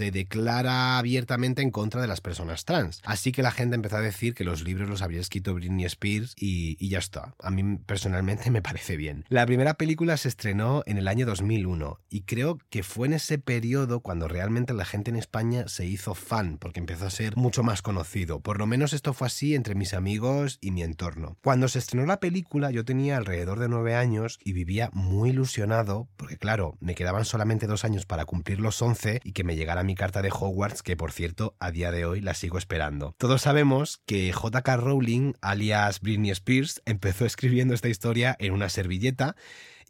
se 0.00 0.10
declara 0.10 0.96
abiertamente 0.96 1.60
en 1.60 1.70
contra 1.70 2.00
de 2.00 2.06
las 2.06 2.22
personas 2.22 2.64
trans. 2.64 3.02
Así 3.04 3.32
que 3.32 3.42
la 3.42 3.50
gente 3.50 3.74
empezó 3.74 3.98
a 3.98 4.00
decir 4.00 4.32
que 4.32 4.44
los 4.44 4.64
libros 4.64 4.88
los 4.88 5.02
había 5.02 5.20
escrito 5.20 5.52
Britney 5.52 5.84
Spears 5.84 6.32
y, 6.38 6.88
ya 6.88 6.98
está. 6.98 7.34
A 7.38 7.50
mí 7.50 7.76
personalmente 7.84 8.50
me 8.50 8.62
parece 8.62 8.96
bien. 8.96 9.26
La 9.28 9.44
primera 9.44 9.74
película 9.74 10.16
se 10.16 10.28
estrenó 10.28 10.82
en 10.86 10.96
el 10.96 11.06
año 11.06 11.26
2001 11.26 12.00
y 12.08 12.22
creo 12.22 12.56
que 12.70 12.82
fue 12.82 13.08
en 13.08 13.12
ese 13.12 13.36
periodo 13.38 14.00
cuando 14.00 14.26
realmente 14.26 14.72
la 14.72 14.86
gente 14.86 15.10
en 15.10 15.16
España 15.16 15.68
se 15.68 15.84
hizo 15.84 16.14
fan 16.14 16.56
porque 16.56 16.80
empezó 16.80 17.04
a 17.04 17.10
ser 17.10 17.36
mucho 17.36 17.62
más 17.62 17.82
conocido. 17.82 18.40
Por 18.40 18.58
lo 18.58 18.66
menos 18.66 18.94
esto 18.94 19.12
fue 19.12 19.26
así 19.26 19.54
entre 19.54 19.74
mis 19.74 19.92
amigos 19.92 20.56
y 20.62 20.70
mi 20.70 20.82
entorno. 20.82 21.36
Cuando 21.42 21.68
se 21.68 21.78
estrenó 21.78 22.06
la 22.06 22.20
película 22.20 22.70
yo 22.70 22.86
tenía 22.86 23.18
alrededor 23.18 23.58
de 23.58 23.68
nueve 23.68 23.96
años 23.96 24.38
y 24.42 24.54
vivía 24.54 24.88
muy 24.94 25.28
ilusionado 25.28 26.08
porque 26.16 26.38
claro, 26.38 26.78
me 26.80 26.94
quedaban 26.94 27.26
solamente 27.26 27.66
dos 27.66 27.84
años 27.84 28.06
para 28.06 28.24
cumplir 28.24 28.60
los 28.60 28.80
once 28.80 29.20
y 29.24 29.32
que 29.32 29.44
me 29.44 29.56
llegara 29.56 29.82
mi 29.82 29.89
mi 29.90 29.96
carta 29.96 30.22
de 30.22 30.30
Hogwarts, 30.30 30.84
que 30.84 30.96
por 30.96 31.10
cierto, 31.10 31.56
a 31.58 31.72
día 31.72 31.90
de 31.90 32.04
hoy 32.04 32.20
la 32.20 32.34
sigo 32.34 32.58
esperando. 32.58 33.16
Todos 33.18 33.42
sabemos 33.42 34.00
que 34.06 34.32
J.K. 34.32 34.76
Rowling, 34.76 35.32
alias 35.40 35.98
Britney 35.98 36.30
Spears, 36.30 36.80
empezó 36.86 37.26
escribiendo 37.26 37.74
esta 37.74 37.88
historia 37.88 38.36
en 38.38 38.52
una 38.52 38.68
servilleta 38.68 39.34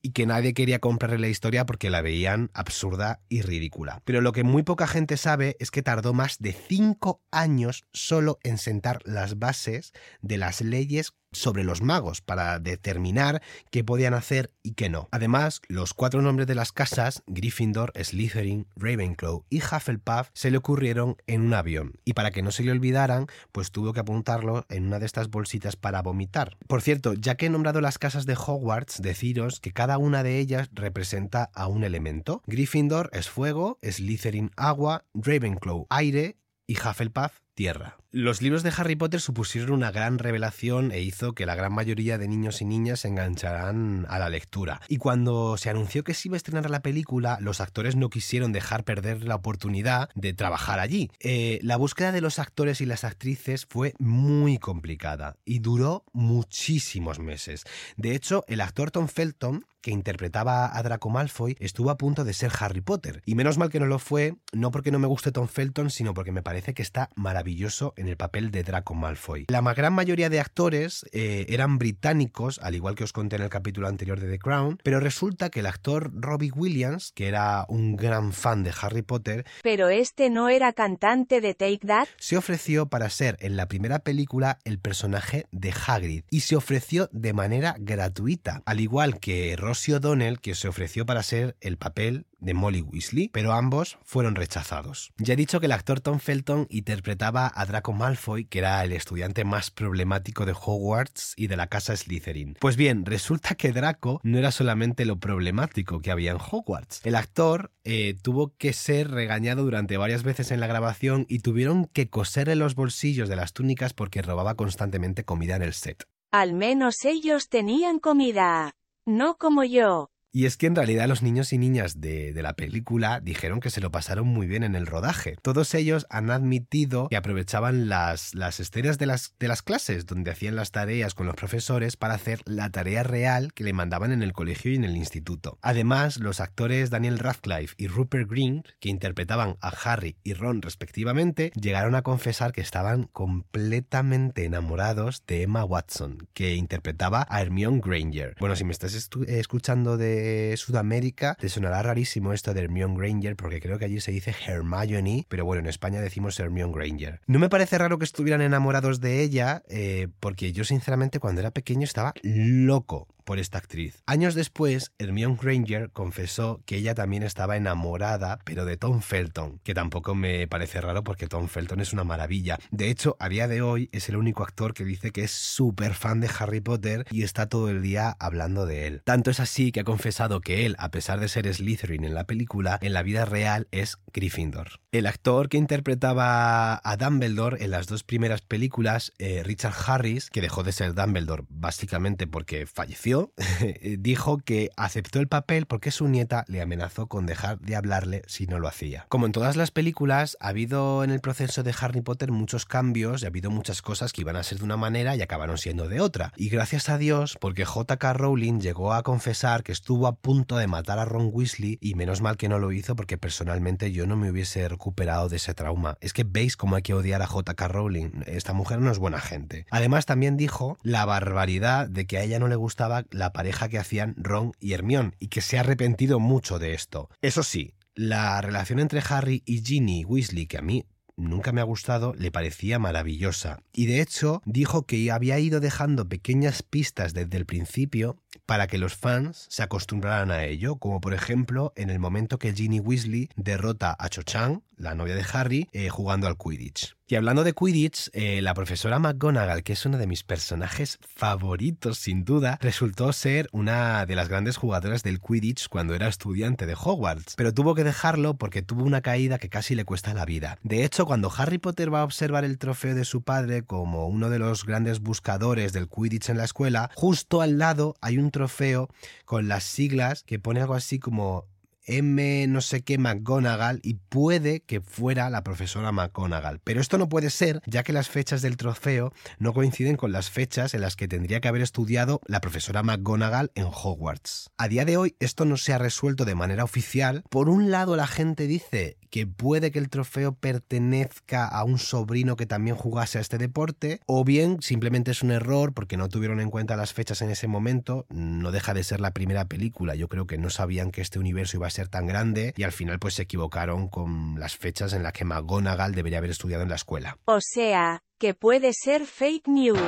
y 0.01 0.13
que 0.13 0.25
nadie 0.25 0.55
quería 0.55 0.79
comprarle 0.79 1.19
la 1.19 1.29
historia 1.29 1.67
porque 1.67 1.91
la 1.91 2.01
veían 2.01 2.51
absurda 2.55 3.21
y 3.29 3.43
ridícula. 3.43 4.01
Pero 4.07 4.23
lo 4.23 4.33
que 4.33 4.43
muy 4.43 4.63
poca 4.63 4.87
gente 4.87 5.19
sabe 5.19 5.59
es 5.61 5.71
que 5.71 5.83
tardó 5.83 6.15
más 6.15 6.39
de 6.39 6.55
cinco 6.55 7.21
años 7.31 7.85
solo 7.93 8.39
en 8.43 8.57
sentar 8.57 9.01
las 9.05 9.39
bases 9.39 9.93
de 10.23 10.39
las 10.39 10.63
leyes 10.63 11.13
sobre 11.33 11.65
los 11.65 11.83
magos 11.83 12.21
para 12.21 12.59
determinar 12.59 13.43
qué 13.71 13.85
podían 13.85 14.15
hacer 14.15 14.53
y 14.63 14.73
qué 14.73 14.89
no. 14.89 15.09
Además, 15.11 15.63
los 15.69 15.95
cuatro 15.95 16.23
nombres 16.23 16.47
de 16.47 16.55
las 16.55 16.73
casas, 16.73 17.23
Gryffindor, 17.27 17.93
Slytherin, 18.01 18.67
Ravenclaw 18.77 19.45
y 19.49 19.59
Hufflepuff, 19.59 20.31
se 20.33 20.51
le 20.51 20.59
ocurrieron 20.59 21.17
en 21.27 21.43
un 21.43 21.55
avión 21.55 21.95
y 22.05 22.15
para 22.15 22.31
que 22.31 22.43
no 22.43 22.51
se 22.51 22.65
le 22.65 22.73
olvidaran, 22.73 23.27
pues 23.53 23.71
tuvo 23.71 23.93
que 23.93 24.01
apuntarlo 24.01 24.67
en 24.69 24.87
una 24.87 24.99
de 24.99 25.07
estas 25.07 25.31
bolsitas 25.31 25.77
para 25.77 26.03
vomitar. 26.03 26.57
Por 26.67 26.83
cierto, 26.83 27.15
ya 27.15 27.37
que 27.37 27.47
he 27.47 27.51
nombrado 27.51 27.81
las 27.81 27.99
casas 27.99 28.27
de 28.27 28.35
Hogwarts, 28.35 29.03
deciros 29.03 29.61
que 29.61 29.73
cada 29.73 29.99
una 29.99 30.23
de 30.23 30.39
ellas 30.39 30.71
representa 30.73 31.51
a 31.55 31.67
un 31.67 31.85
elemento. 31.85 32.43
Gryffindor 32.47 33.11
es 33.13 33.29
fuego, 33.29 33.79
Slytherin 33.83 34.51
agua, 34.57 35.05
Ravenclaw 35.15 35.87
aire 35.91 36.37
y 36.67 36.75
Hufflepuff 36.75 37.41
tierra. 37.55 38.00
Los 38.13 38.43
libros 38.43 38.65
de 38.65 38.73
Harry 38.77 38.97
Potter 38.97 39.21
supusieron 39.21 39.71
una 39.71 39.93
gran 39.93 40.19
revelación 40.19 40.91
e 40.91 41.01
hizo 41.01 41.33
que 41.33 41.47
la 41.47 41.55
gran 41.55 41.73
mayoría 41.73 42.19
de 42.19 42.27
niños 42.27 42.61
y 42.61 42.65
niñas 42.65 42.99
se 42.99 43.09
engancharan 43.09 44.05
a 44.09 44.19
la 44.19 44.29
lectura. 44.29 44.81
Y 44.89 44.97
cuando 44.97 45.57
se 45.57 45.71
anunció 45.71 46.03
que 46.03 46.13
se 46.13 46.27
iba 46.27 46.35
a 46.35 46.39
estrenar 46.39 46.69
la 46.71 46.83
película, 46.83 47.39
los 47.41 47.61
actores 47.61 47.95
no 47.95 48.11
quisieron 48.11 48.51
dejar 48.51 48.83
perder 48.83 49.23
la 49.23 49.37
oportunidad 49.37 50.09
de 50.17 50.33
trabajar 50.33 50.81
allí. 50.81 51.13
Eh, 51.21 51.61
la 51.63 51.77
búsqueda 51.77 52.11
de 52.11 52.21
los 52.21 52.41
actores 52.41 52.81
y 52.81 52.87
las 52.87 53.05
actrices 53.05 53.65
fue 53.71 53.95
muy 54.01 54.59
complicada 54.59 55.37
y 55.45 55.61
duró 55.61 56.05
muchísimos 56.13 57.21
meses. 57.21 57.63
De 57.97 58.17
hecho, 58.17 58.43
el 58.49 58.61
actor 58.61 58.91
Tom 58.91 59.07
Felton 59.07 59.67
que 59.81 59.91
interpretaba 59.91 60.77
a 60.77 60.83
Draco 60.83 61.11
Malfoy 61.11 61.57
estuvo 61.59 61.91
a 61.91 61.97
punto 61.97 62.25
de 62.25 62.35
ser 62.35 62.53
Harry 62.59 62.81
Potter. 62.81 63.23
Y 63.25 63.35
menos 63.35 63.59
mal 63.59 63.71
que 63.71 63.81
no 63.81 63.87
lo 63.87 63.99
fue, 63.99 64.37
no 64.53 64.71
porque 64.71 64.91
no 64.91 64.99
me 64.99 65.07
guste 65.07 65.33
Tom 65.33 65.49
Felton, 65.49 65.91
sino 65.91 66.15
porque 66.15 66.33
me 66.33 66.43
parece 66.43 66.75
que 66.75 66.83
está 66.83 67.11
maravilloso 67.15 67.95
en 68.01 68.09
el 68.09 68.17
papel 68.17 68.51
de 68.51 68.63
Draco 68.63 68.95
Malfoy. 68.95 69.47
La 69.49 69.61
gran 69.75 69.93
mayoría 69.93 70.29
de 70.29 70.41
actores 70.41 71.07
eh, 71.13 71.47
eran 71.49 71.79
británicos, 71.79 72.59
al 72.63 72.75
igual 72.75 72.95
que 72.95 73.05
os 73.05 73.13
conté 73.13 73.37
en 73.37 73.43
el 73.43 73.51
capítulo 73.51 73.89
anterior 73.89 74.19
de 74.19 74.29
The 74.29 74.39
Crown, 74.39 74.79
pero 74.83 75.01
resulta 75.01 75.51
que 75.51 75.61
el 75.61 75.67
actor 75.67 76.11
Robbie 76.15 76.53
Williams, 76.55 77.13
que 77.15 77.29
era 77.29 77.67
un 77.69 77.97
gran 77.97 78.33
fan 78.33 78.63
de 78.65 78.73
Harry 78.81 79.03
Potter, 79.03 79.45
pero 79.63 79.89
este 79.89 80.31
no 80.31 80.49
era 80.49 80.73
cantante 80.73 81.41
de 81.41 81.55
Take 81.55 81.87
That, 81.87 82.09
se 82.19 82.37
ofreció 82.37 82.87
para 82.87 83.11
ser 83.11 83.37
en 83.41 83.57
la 83.57 83.67
primera 83.67 84.01
película 84.01 84.59
el 84.65 84.79
personaje 84.79 85.47
de 85.53 85.73
Hagrid 85.87 86.25
y 86.31 86.41
se 86.41 86.57
ofreció 86.57 87.09
de 87.13 87.33
manera 87.33 87.77
gratuita, 87.79 88.63
al 88.65 88.81
igual 88.81 89.21
que 89.21 89.55
Rosie 89.57 89.95
O'Donnell, 89.95 90.41
que 90.41 90.55
se 90.55 90.69
ofreció 90.69 91.07
para 91.07 91.23
ser 91.23 91.57
el 91.61 91.77
papel 91.77 92.27
de 92.41 92.55
Molly 92.55 92.83
Weasley, 92.83 93.29
pero 93.29 93.53
ambos 93.53 93.99
fueron 94.03 94.35
rechazados. 94.35 95.13
Ya 95.19 95.35
he 95.35 95.37
dicho 95.37 95.61
que 95.61 95.67
el 95.67 95.73
actor 95.73 96.01
Tom 96.01 96.19
Felton 96.19 96.67
interpretaba 96.71 97.51
a 97.55 97.67
Draco 97.67 97.93
Malfoy, 97.93 98.45
que 98.45 98.59
era 98.59 98.83
el 98.85 98.93
estudiante 98.93 99.45
más 99.45 99.71
problemático 99.71 100.47
de 100.47 100.53
Hogwarts 100.53 101.35
y 101.37 101.47
de 101.47 101.57
la 101.57 101.69
casa 101.69 101.97
Slytherin. 101.97 102.57
Pues 102.61 102.77
bien, 102.77 103.05
resulta 103.05 103.55
que 103.55 103.73
Draco 103.73 104.21
no 104.23 104.39
era 104.39 104.51
solamente 104.51 105.05
lo 105.05 105.19
problemático 105.19 106.01
que 106.01 106.11
había 106.11 106.33
en 106.33 106.39
Hogwarts. 106.39 107.01
El 107.05 107.15
actor 107.15 107.73
eh, 107.85 108.17
tuvo 108.23 108.55
que 108.57 108.73
ser 108.73 109.11
regañado 109.11 109.63
durante 109.63 109.97
varias 109.97 110.23
veces 110.23 110.51
en 110.51 110.61
la 110.61 110.67
grabación 110.67 111.27
y 111.29 111.41
tuvieron 111.41 111.87
que 111.87 112.09
coserle 112.09 112.57
los 112.57 112.75
bolsillos 112.75 113.29
de 113.29 113.37
las 113.37 113.53
túnicas 113.53 113.93
porque 113.93 114.23
robaba 114.23 114.55
constantemente 114.55 115.25
comida 115.25 115.57
en 115.57 115.63
el 115.63 115.75
set. 115.75 116.05
Al 116.31 116.53
menos 116.53 117.05
ellos 117.05 117.49
tenían 117.49 117.99
comida. 117.99 118.77
No 119.05 119.37
como 119.37 119.65
yo. 119.65 120.11
Y 120.33 120.47
es 120.47 120.57
que 120.57 120.67
en 120.67 120.77
realidad 120.77 121.09
los 121.09 121.23
niños 121.23 121.53
y 121.53 121.59
niñas 121.59 122.01
de, 122.01 122.33
la 122.41 122.55
película 122.55 123.21
dijeron 123.21 123.59
que 123.59 123.69
se 123.69 123.81
lo 123.81 123.91
pasaron 123.91 124.29
muy 124.29 124.47
bien 124.47 124.63
en 124.63 124.77
el 124.77 124.87
rodaje. 124.87 125.37
Todos 125.43 125.75
ellos 125.75 126.07
han 126.09 126.31
admitido 126.31 127.09
que 127.09 127.17
aprovechaban 127.17 127.89
las, 127.89 128.35
las 128.35 128.61
escenas 128.61 128.97
de 128.97 129.07
las, 129.07 129.35
de 129.41 129.49
las 129.49 129.63
clases 129.63 130.07
donde 130.07 130.31
hacían 130.31 130.55
las 130.55 130.71
tareas 130.71 131.15
con 131.15 131.27
los 131.27 131.35
profesores 131.35 131.97
para 131.97 132.15
hacer 132.15 132.41
la 132.45 132.71
tarea 132.71 133.03
real 133.03 133.53
que 133.53 133.65
le 133.65 133.73
mandaban 133.73 134.13
en 134.13 134.23
el 134.23 134.33
colegio 134.33 134.71
y 134.71 134.77
en 134.77 134.85
el 134.85 134.97
instituto. 134.97 135.59
Además, 135.63 136.19
los 136.19 136.41
actores 136.41 136.91
Daniel 136.91 137.19
Radcliffe 137.19 137.75
y 137.77 137.89
Rupert 137.89 138.31
Green, 138.31 138.63
que 138.79 138.89
interpretaban 138.89 139.57
a 139.61 139.69
Harry 139.69 140.17
y 140.23 140.35
Ron 140.35 140.63
respectivamente, 140.63 141.51
llegaron 141.61 141.97
a 141.97 142.03
confesar 142.03 142.53
que 142.53 142.61
estaban 142.61 143.05
completamente 143.05 144.45
enamorados 144.45 145.25
de 145.27 145.43
Emma 145.43 145.65
Watson, 145.65 146.29
que 146.35 146.55
interpretaba 146.55 147.27
a 147.29 147.43
Hermione 147.43 147.81
Granger. 147.85 148.37
Bueno, 148.39 148.55
si 148.55 148.65
me 148.65 148.73
estás 148.73 148.95
escuchando 149.27 149.97
de 149.97 150.20
Sudamérica, 150.57 151.37
te 151.41 151.49
sonará 151.49 151.83
rarísimo 151.83 152.33
esto 152.33 152.55
de 152.55 152.63
Hermione 152.63 152.97
Granger, 152.97 153.37
porque 153.37 153.61
creo 153.61 153.79
que 153.79 153.85
allí 153.85 154.01
se 154.01 154.13
dice 154.13 154.35
Hermione, 154.47 155.27
pero 155.29 155.45
bueno, 155.45 155.61
en 155.61 155.67
España 155.67 156.01
decimos 156.01 156.39
Hermione 156.39 156.73
Granger. 156.75 157.21
No 157.27 157.39
me 157.39 157.49
parece 157.49 157.79
raro 157.79 157.99
que 157.99 158.05
estuvieran 158.05 158.43
enamorados 158.43 159.01
de 159.01 159.23
ella, 159.23 159.63
eh, 159.69 160.09
porque 160.21 160.53
yo 160.53 160.65
sinceramente 160.65 161.21
cuando 161.21 161.41
era 161.41 161.51
pequeño 161.51 161.85
estaba 161.85 162.15
loco 162.23 163.09
por 163.31 163.39
esta 163.39 163.59
actriz. 163.59 164.03
Años 164.07 164.35
después, 164.35 164.91
Hermione 164.99 165.39
Granger 165.41 165.93
confesó 165.93 166.65
que 166.67 166.75
ella 166.75 166.97
también 166.97 167.23
estaba 167.23 167.57
enamorada, 167.57 168.41
pero 168.45 168.65
de 168.65 168.77
Tom 168.77 169.03
Felton, 169.03 169.61
que 169.63 169.73
tampoco 169.73 170.17
me 170.17 170.49
parece 170.49 170.81
raro 170.81 171.05
porque 171.05 171.29
Tom 171.29 171.47
Felton 171.47 171.79
es 171.79 171.93
una 171.93 172.03
maravilla. 172.03 172.59
De 172.73 172.91
hecho, 172.91 173.17
a 173.21 173.29
día 173.29 173.47
de 173.47 173.63
hoy 173.63 173.89
es 173.93 174.09
el 174.09 174.17
único 174.17 174.43
actor 174.43 174.75
que 174.75 174.85
dice 174.85 175.13
que 175.13 175.23
es 175.23 175.31
súper 175.31 175.95
fan 175.95 176.19
de 176.19 176.29
Harry 176.41 176.61
Potter 176.61 177.07
y 177.13 177.23
está 177.23 177.49
todo 177.49 177.71
el 177.71 177.83
día 177.83 178.17
hablando 178.19 178.67
de 178.67 178.89
él. 178.89 179.03
Tanto 179.05 179.31
es 179.31 179.39
así 179.39 179.71
que 179.71 179.79
ha 179.79 179.85
confesado 179.85 180.41
que 180.41 180.67
él, 180.67 180.75
a 180.81 180.91
pesar 180.91 181.21
de 181.21 181.29
ser 181.29 181.47
Slytherin 181.55 182.03
en 182.03 182.15
la 182.15 182.25
película, 182.25 182.81
en 182.83 182.95
la 182.95 183.05
vida 183.05 183.27
real 183.27 183.69
es 183.71 183.97
Gryffindor. 184.13 184.81
El 184.91 185.07
actor 185.07 185.49
que 185.49 185.57
interpretaba 185.57 186.81
a 186.83 186.97
Dumbledore 186.97 187.63
en 187.63 187.71
las 187.71 187.87
dos 187.87 188.03
primeras 188.03 188.41
películas, 188.41 189.13
eh, 189.19 189.45
Richard 189.45 189.75
Harris, 189.87 190.31
que 190.31 190.41
dejó 190.41 190.65
de 190.65 190.73
ser 190.73 190.95
Dumbledore 190.95 191.45
básicamente 191.49 192.27
porque 192.27 192.67
falleció, 192.67 193.20
dijo 193.99 194.39
que 194.39 194.71
aceptó 194.77 195.21
el 195.21 195.29
papel 195.29 195.67
porque 195.67 195.91
su 195.91 196.09
nieta 196.09 196.45
le 196.49 196.61
amenazó 196.61 197.07
con 197.07 197.27
dejar 197.27 197.59
de 197.61 197.77
hablarle 197.77 198.23
si 198.27 198.47
no 198.47 198.59
lo 198.59 198.69
hacía. 198.69 199.07
Como 199.09 199.27
en 199.27 199.33
todas 199.33 199.57
las 199.57 199.71
películas, 199.71 200.37
ha 200.41 200.49
habido 200.49 201.05
en 201.05 201.11
el 201.11 201.21
proceso 201.21 201.63
de 201.63 201.75
Harry 201.81 202.01
Potter 202.01 202.31
muchos 202.33 202.67
cambios 202.67 203.23
y 203.23 203.25
ha 203.27 203.29
habido 203.29 203.51
muchas 203.51 203.83
cosas 203.83 204.13
que 204.13 204.23
iban 204.23 204.37
a 204.37 204.43
ser 204.43 204.59
de 204.59 204.65
una 204.65 204.77
manera 204.77 205.17
y 205.17 205.23
acabaron 205.23 205.59
siendo 205.59 205.89
de 205.89 206.01
otra. 206.01 206.33
Y 206.37 206.49
gracias 206.49 206.89
a 206.89 206.99
Dios, 206.99 207.37
porque 207.41 207.65
JK 207.65 208.03
Rowling 208.15 208.61
llegó 208.61 208.93
a 208.93 209.03
confesar 209.03 209.63
que 209.63 209.73
estuvo 209.73 210.07
a 210.07 210.17
punto 210.17 210.57
de 210.57 210.67
matar 210.67 210.99
a 210.99 211.05
Ron 211.05 211.31
Weasley 211.33 211.79
y 211.81 211.95
menos 211.95 212.21
mal 212.21 212.37
que 212.37 212.49
no 212.49 212.59
lo 212.59 212.73
hizo 212.73 212.97
porque 212.97 213.19
personalmente 213.19 213.93
yo 213.93 214.07
no 214.07 214.17
me 214.17 214.31
hubiese 214.31 214.69
recuperado 214.69 215.29
de 215.29 215.37
ese 215.37 215.55
trauma. 215.55 215.97
Es 216.01 216.13
que 216.13 216.25
veis 216.25 216.57
cómo 216.57 216.77
hay 216.77 216.83
que 216.83 216.95
odiar 216.95 217.23
a 217.23 217.27
JK 217.27 217.61
Rowling. 217.69 218.11
Esta 218.27 218.53
mujer 218.53 218.81
no 218.81 218.91
es 218.91 218.99
buena 218.99 219.21
gente. 219.21 219.67
Además 219.71 220.07
también 220.07 220.37
dijo 220.37 220.79
la 220.83 221.05
barbaridad 221.05 221.89
de 221.89 222.07
que 222.07 222.19
a 222.19 222.23
ella 222.23 222.39
no 222.39 222.49
le 222.49 222.57
gustaba 222.57 223.00
la 223.11 223.33
pareja 223.33 223.69
que 223.69 223.79
hacían 223.79 224.15
Ron 224.17 224.53
y 224.61 224.73
Hermione 224.73 225.13
y 225.19 225.29
que 225.29 225.41
se 225.41 225.57
ha 225.57 225.61
arrepentido 225.61 226.21
mucho 226.21 226.59
de 226.59 226.75
esto. 226.75 227.09
Eso 227.23 227.43
sí, 227.43 227.75
la 227.95 228.41
relación 228.41 228.79
entre 228.79 229.03
Harry 229.09 229.43
y 229.45 229.63
Ginny 229.63 230.05
Weasley, 230.05 230.47
que 230.47 230.59
a 230.59 230.63
mí 230.63 230.87
nunca 231.17 231.53
me 231.53 231.61
ha 231.61 231.65
gustado, 231.65 232.15
le 232.15 232.31
parecía 232.31 232.79
maravillosa. 232.79 233.63
Y 233.73 233.87
de 233.87 234.01
hecho 234.01 234.43
dijo 234.45 234.87
que 234.87 235.11
había 235.11 235.39
ido 235.39 235.61
dejando 235.61 236.09
pequeñas 236.09 236.63
pistas 236.63 237.15
desde 237.15 237.37
el 237.37 237.47
principio 237.47 238.17
para 238.47 238.67
que 238.67 238.79
los 238.79 238.95
fans 238.95 239.47
se 239.49 239.63
acostumbraran 239.63 240.31
a 240.31 240.45
ello, 240.45 240.77
como 240.77 241.01
por 241.01 241.15
ejemplo 241.15 241.73
en 241.77 241.91
el 241.91 241.99
momento 241.99 242.39
que 242.39 242.53
Ginny 242.53 242.81
Weasley 242.81 243.29
derrota 243.37 243.97
a 243.99 244.09
Cho 244.09 244.23
Chang, 244.23 244.63
la 244.77 244.95
novia 244.95 245.15
de 245.15 245.25
Harry, 245.33 245.69
eh, 245.73 245.89
jugando 245.89 246.27
al 246.27 246.37
Quidditch. 246.37 246.97
Y 247.11 247.17
hablando 247.17 247.43
de 247.43 247.55
Quidditch, 247.55 248.09
eh, 248.13 248.41
la 248.41 248.55
profesora 248.55 249.01
McGonagall, 249.01 249.65
que 249.65 249.73
es 249.73 249.85
uno 249.85 249.99
de 249.99 250.07
mis 250.07 250.23
personajes 250.23 251.01
favoritos 251.03 251.99
sin 251.99 252.25
duda, 252.25 252.57
resultó 252.63 253.13
ser 253.13 253.49
una 253.51 254.07
de 254.07 254.15
las 254.15 254.29
grandes 254.29 254.57
jugadoras 254.57 255.03
del 255.03 255.21
Quidditch 255.21 255.69
cuando 255.69 255.97
era 255.97 256.07
estudiante 256.07 256.67
de 256.67 256.75
Hogwarts, 256.75 257.35
pero 257.37 257.53
tuvo 257.53 257.75
que 257.75 257.83
dejarlo 257.83 258.35
porque 258.35 258.63
tuvo 258.63 258.85
una 258.85 259.01
caída 259.01 259.39
que 259.39 259.49
casi 259.49 259.75
le 259.75 259.85
cuesta 259.85 260.15
la 260.15 260.25
vida. 260.25 260.59
De 260.63 260.85
hecho, 260.85 261.05
cuando 261.05 261.33
Harry 261.37 261.59
Potter 261.59 261.93
va 261.93 262.03
a 262.03 262.05
observar 262.05 262.45
el 262.45 262.59
trofeo 262.59 262.95
de 262.95 263.05
su 263.05 263.23
padre 263.23 263.65
como 263.65 264.07
uno 264.07 264.31
de 264.31 264.39
los 264.39 264.65
grandes 264.65 265.01
buscadores 265.01 265.73
del 265.73 265.89
Quidditch 265.89 266.29
en 266.29 266.39
la 266.39 266.45
escuela, 266.45 266.91
justo 266.95 267.43
al 267.43 267.59
lado 267.59 267.97
hay 268.01 268.19
un 268.21 268.31
trofeo 268.31 268.89
con 269.25 269.49
las 269.49 269.65
siglas 269.65 270.23
que 270.23 270.39
pone 270.39 270.61
algo 270.61 270.75
así 270.75 270.99
como 270.99 271.47
M 271.91 272.47
no 272.47 272.61
sé 272.61 272.83
qué 272.83 272.99
McGonagall 272.99 273.81
y 273.83 273.95
puede 273.95 274.61
que 274.61 274.81
fuera 274.81 275.29
la 275.29 275.43
profesora 275.43 275.91
McGonagall. 275.91 276.61
Pero 276.63 276.81
esto 276.81 276.99
no 276.99 277.09
puede 277.09 277.31
ser, 277.31 277.61
ya 277.67 277.83
que 277.83 277.93
las 277.93 278.09
fechas 278.09 278.43
del 278.43 278.57
trofeo 278.57 279.13
no 279.39 279.53
coinciden 279.53 279.97
con 279.97 280.13
las 280.13 280.31
fechas 280.31 280.73
en 280.75 280.83
las 280.83 280.95
que 280.95 281.09
tendría 281.09 281.41
que 281.41 281.49
haber 281.49 281.63
estudiado 281.63 282.21
la 282.27 282.41
profesora 282.41 282.85
McGonagall 282.85 283.51
en 283.57 283.65
Hogwarts. 283.65 284.51
A 284.57 284.69
día 284.69 284.85
de 284.85 284.97
hoy 284.97 285.17
esto 285.19 285.45
no 285.45 285.57
se 285.57 285.73
ha 285.73 285.79
resuelto 285.79 286.25
de 286.25 286.37
manera 286.37 286.63
oficial. 286.63 287.25
Por 287.29 287.49
un 287.49 287.73
lado 287.73 287.97
la 287.97 288.07
gente 288.07 288.47
dice 288.47 288.97
que 289.11 289.27
puede 289.27 289.73
que 289.73 289.81
el 289.81 289.91
trofeo 289.91 290.33
pertenezca 290.35 291.49
a 291.49 291.65
un 291.65 291.79
sobrino 291.79 292.37
que 292.37 292.47
también 292.47 292.77
jugase 292.77 293.19
a 293.19 293.21
este 293.21 293.39
deporte, 293.39 294.01
o 294.07 294.25
bien 294.25 294.63
simplemente 294.63 295.11
es 295.11 295.25
un 295.25 295.33
error 295.33 295.75
porque 295.75 295.97
no 295.97 296.09
tuvieron 296.09 296.41
en 296.41 296.51
cuenta 296.51 296.77
las 296.77 296.93
fechas 296.93 297.21
en 297.23 297.31
ese 297.31 297.49
momento. 297.49 298.07
No 298.11 298.53
deja 298.53 298.75
de 298.75 298.85
ser 298.85 299.01
la 299.01 299.11
primera 299.11 299.47
película. 299.47 299.97
Yo 299.97 300.09
creo 300.09 300.29
que 300.29 300.39
no 300.39 300.51
sabían 300.51 300.93
que 300.93 301.01
este 301.01 301.19
universo 301.19 301.57
iba 301.57 301.67
a 301.67 301.71
ser 301.71 301.80
tan 301.89 302.07
grande 302.07 302.53
y 302.57 302.63
al 302.65 302.73
final 302.73 302.99
pues 302.99 303.15
se 303.15 303.23
equivocaron 303.23 303.89
con 303.89 304.39
las 304.39 304.57
fechas 304.57 304.93
en 304.93 305.03
las 305.03 305.13
que 305.13 305.25
McGonagall 305.25 305.95
debería 305.95 306.19
haber 306.19 306.31
estudiado 306.31 306.63
en 306.63 306.69
la 306.69 306.77
escuela. 306.77 307.19
O 307.25 307.39
sea, 307.41 308.03
que 308.19 308.35
puede 308.35 308.73
ser 308.73 309.07
fake 309.07 309.49
news. 309.49 309.81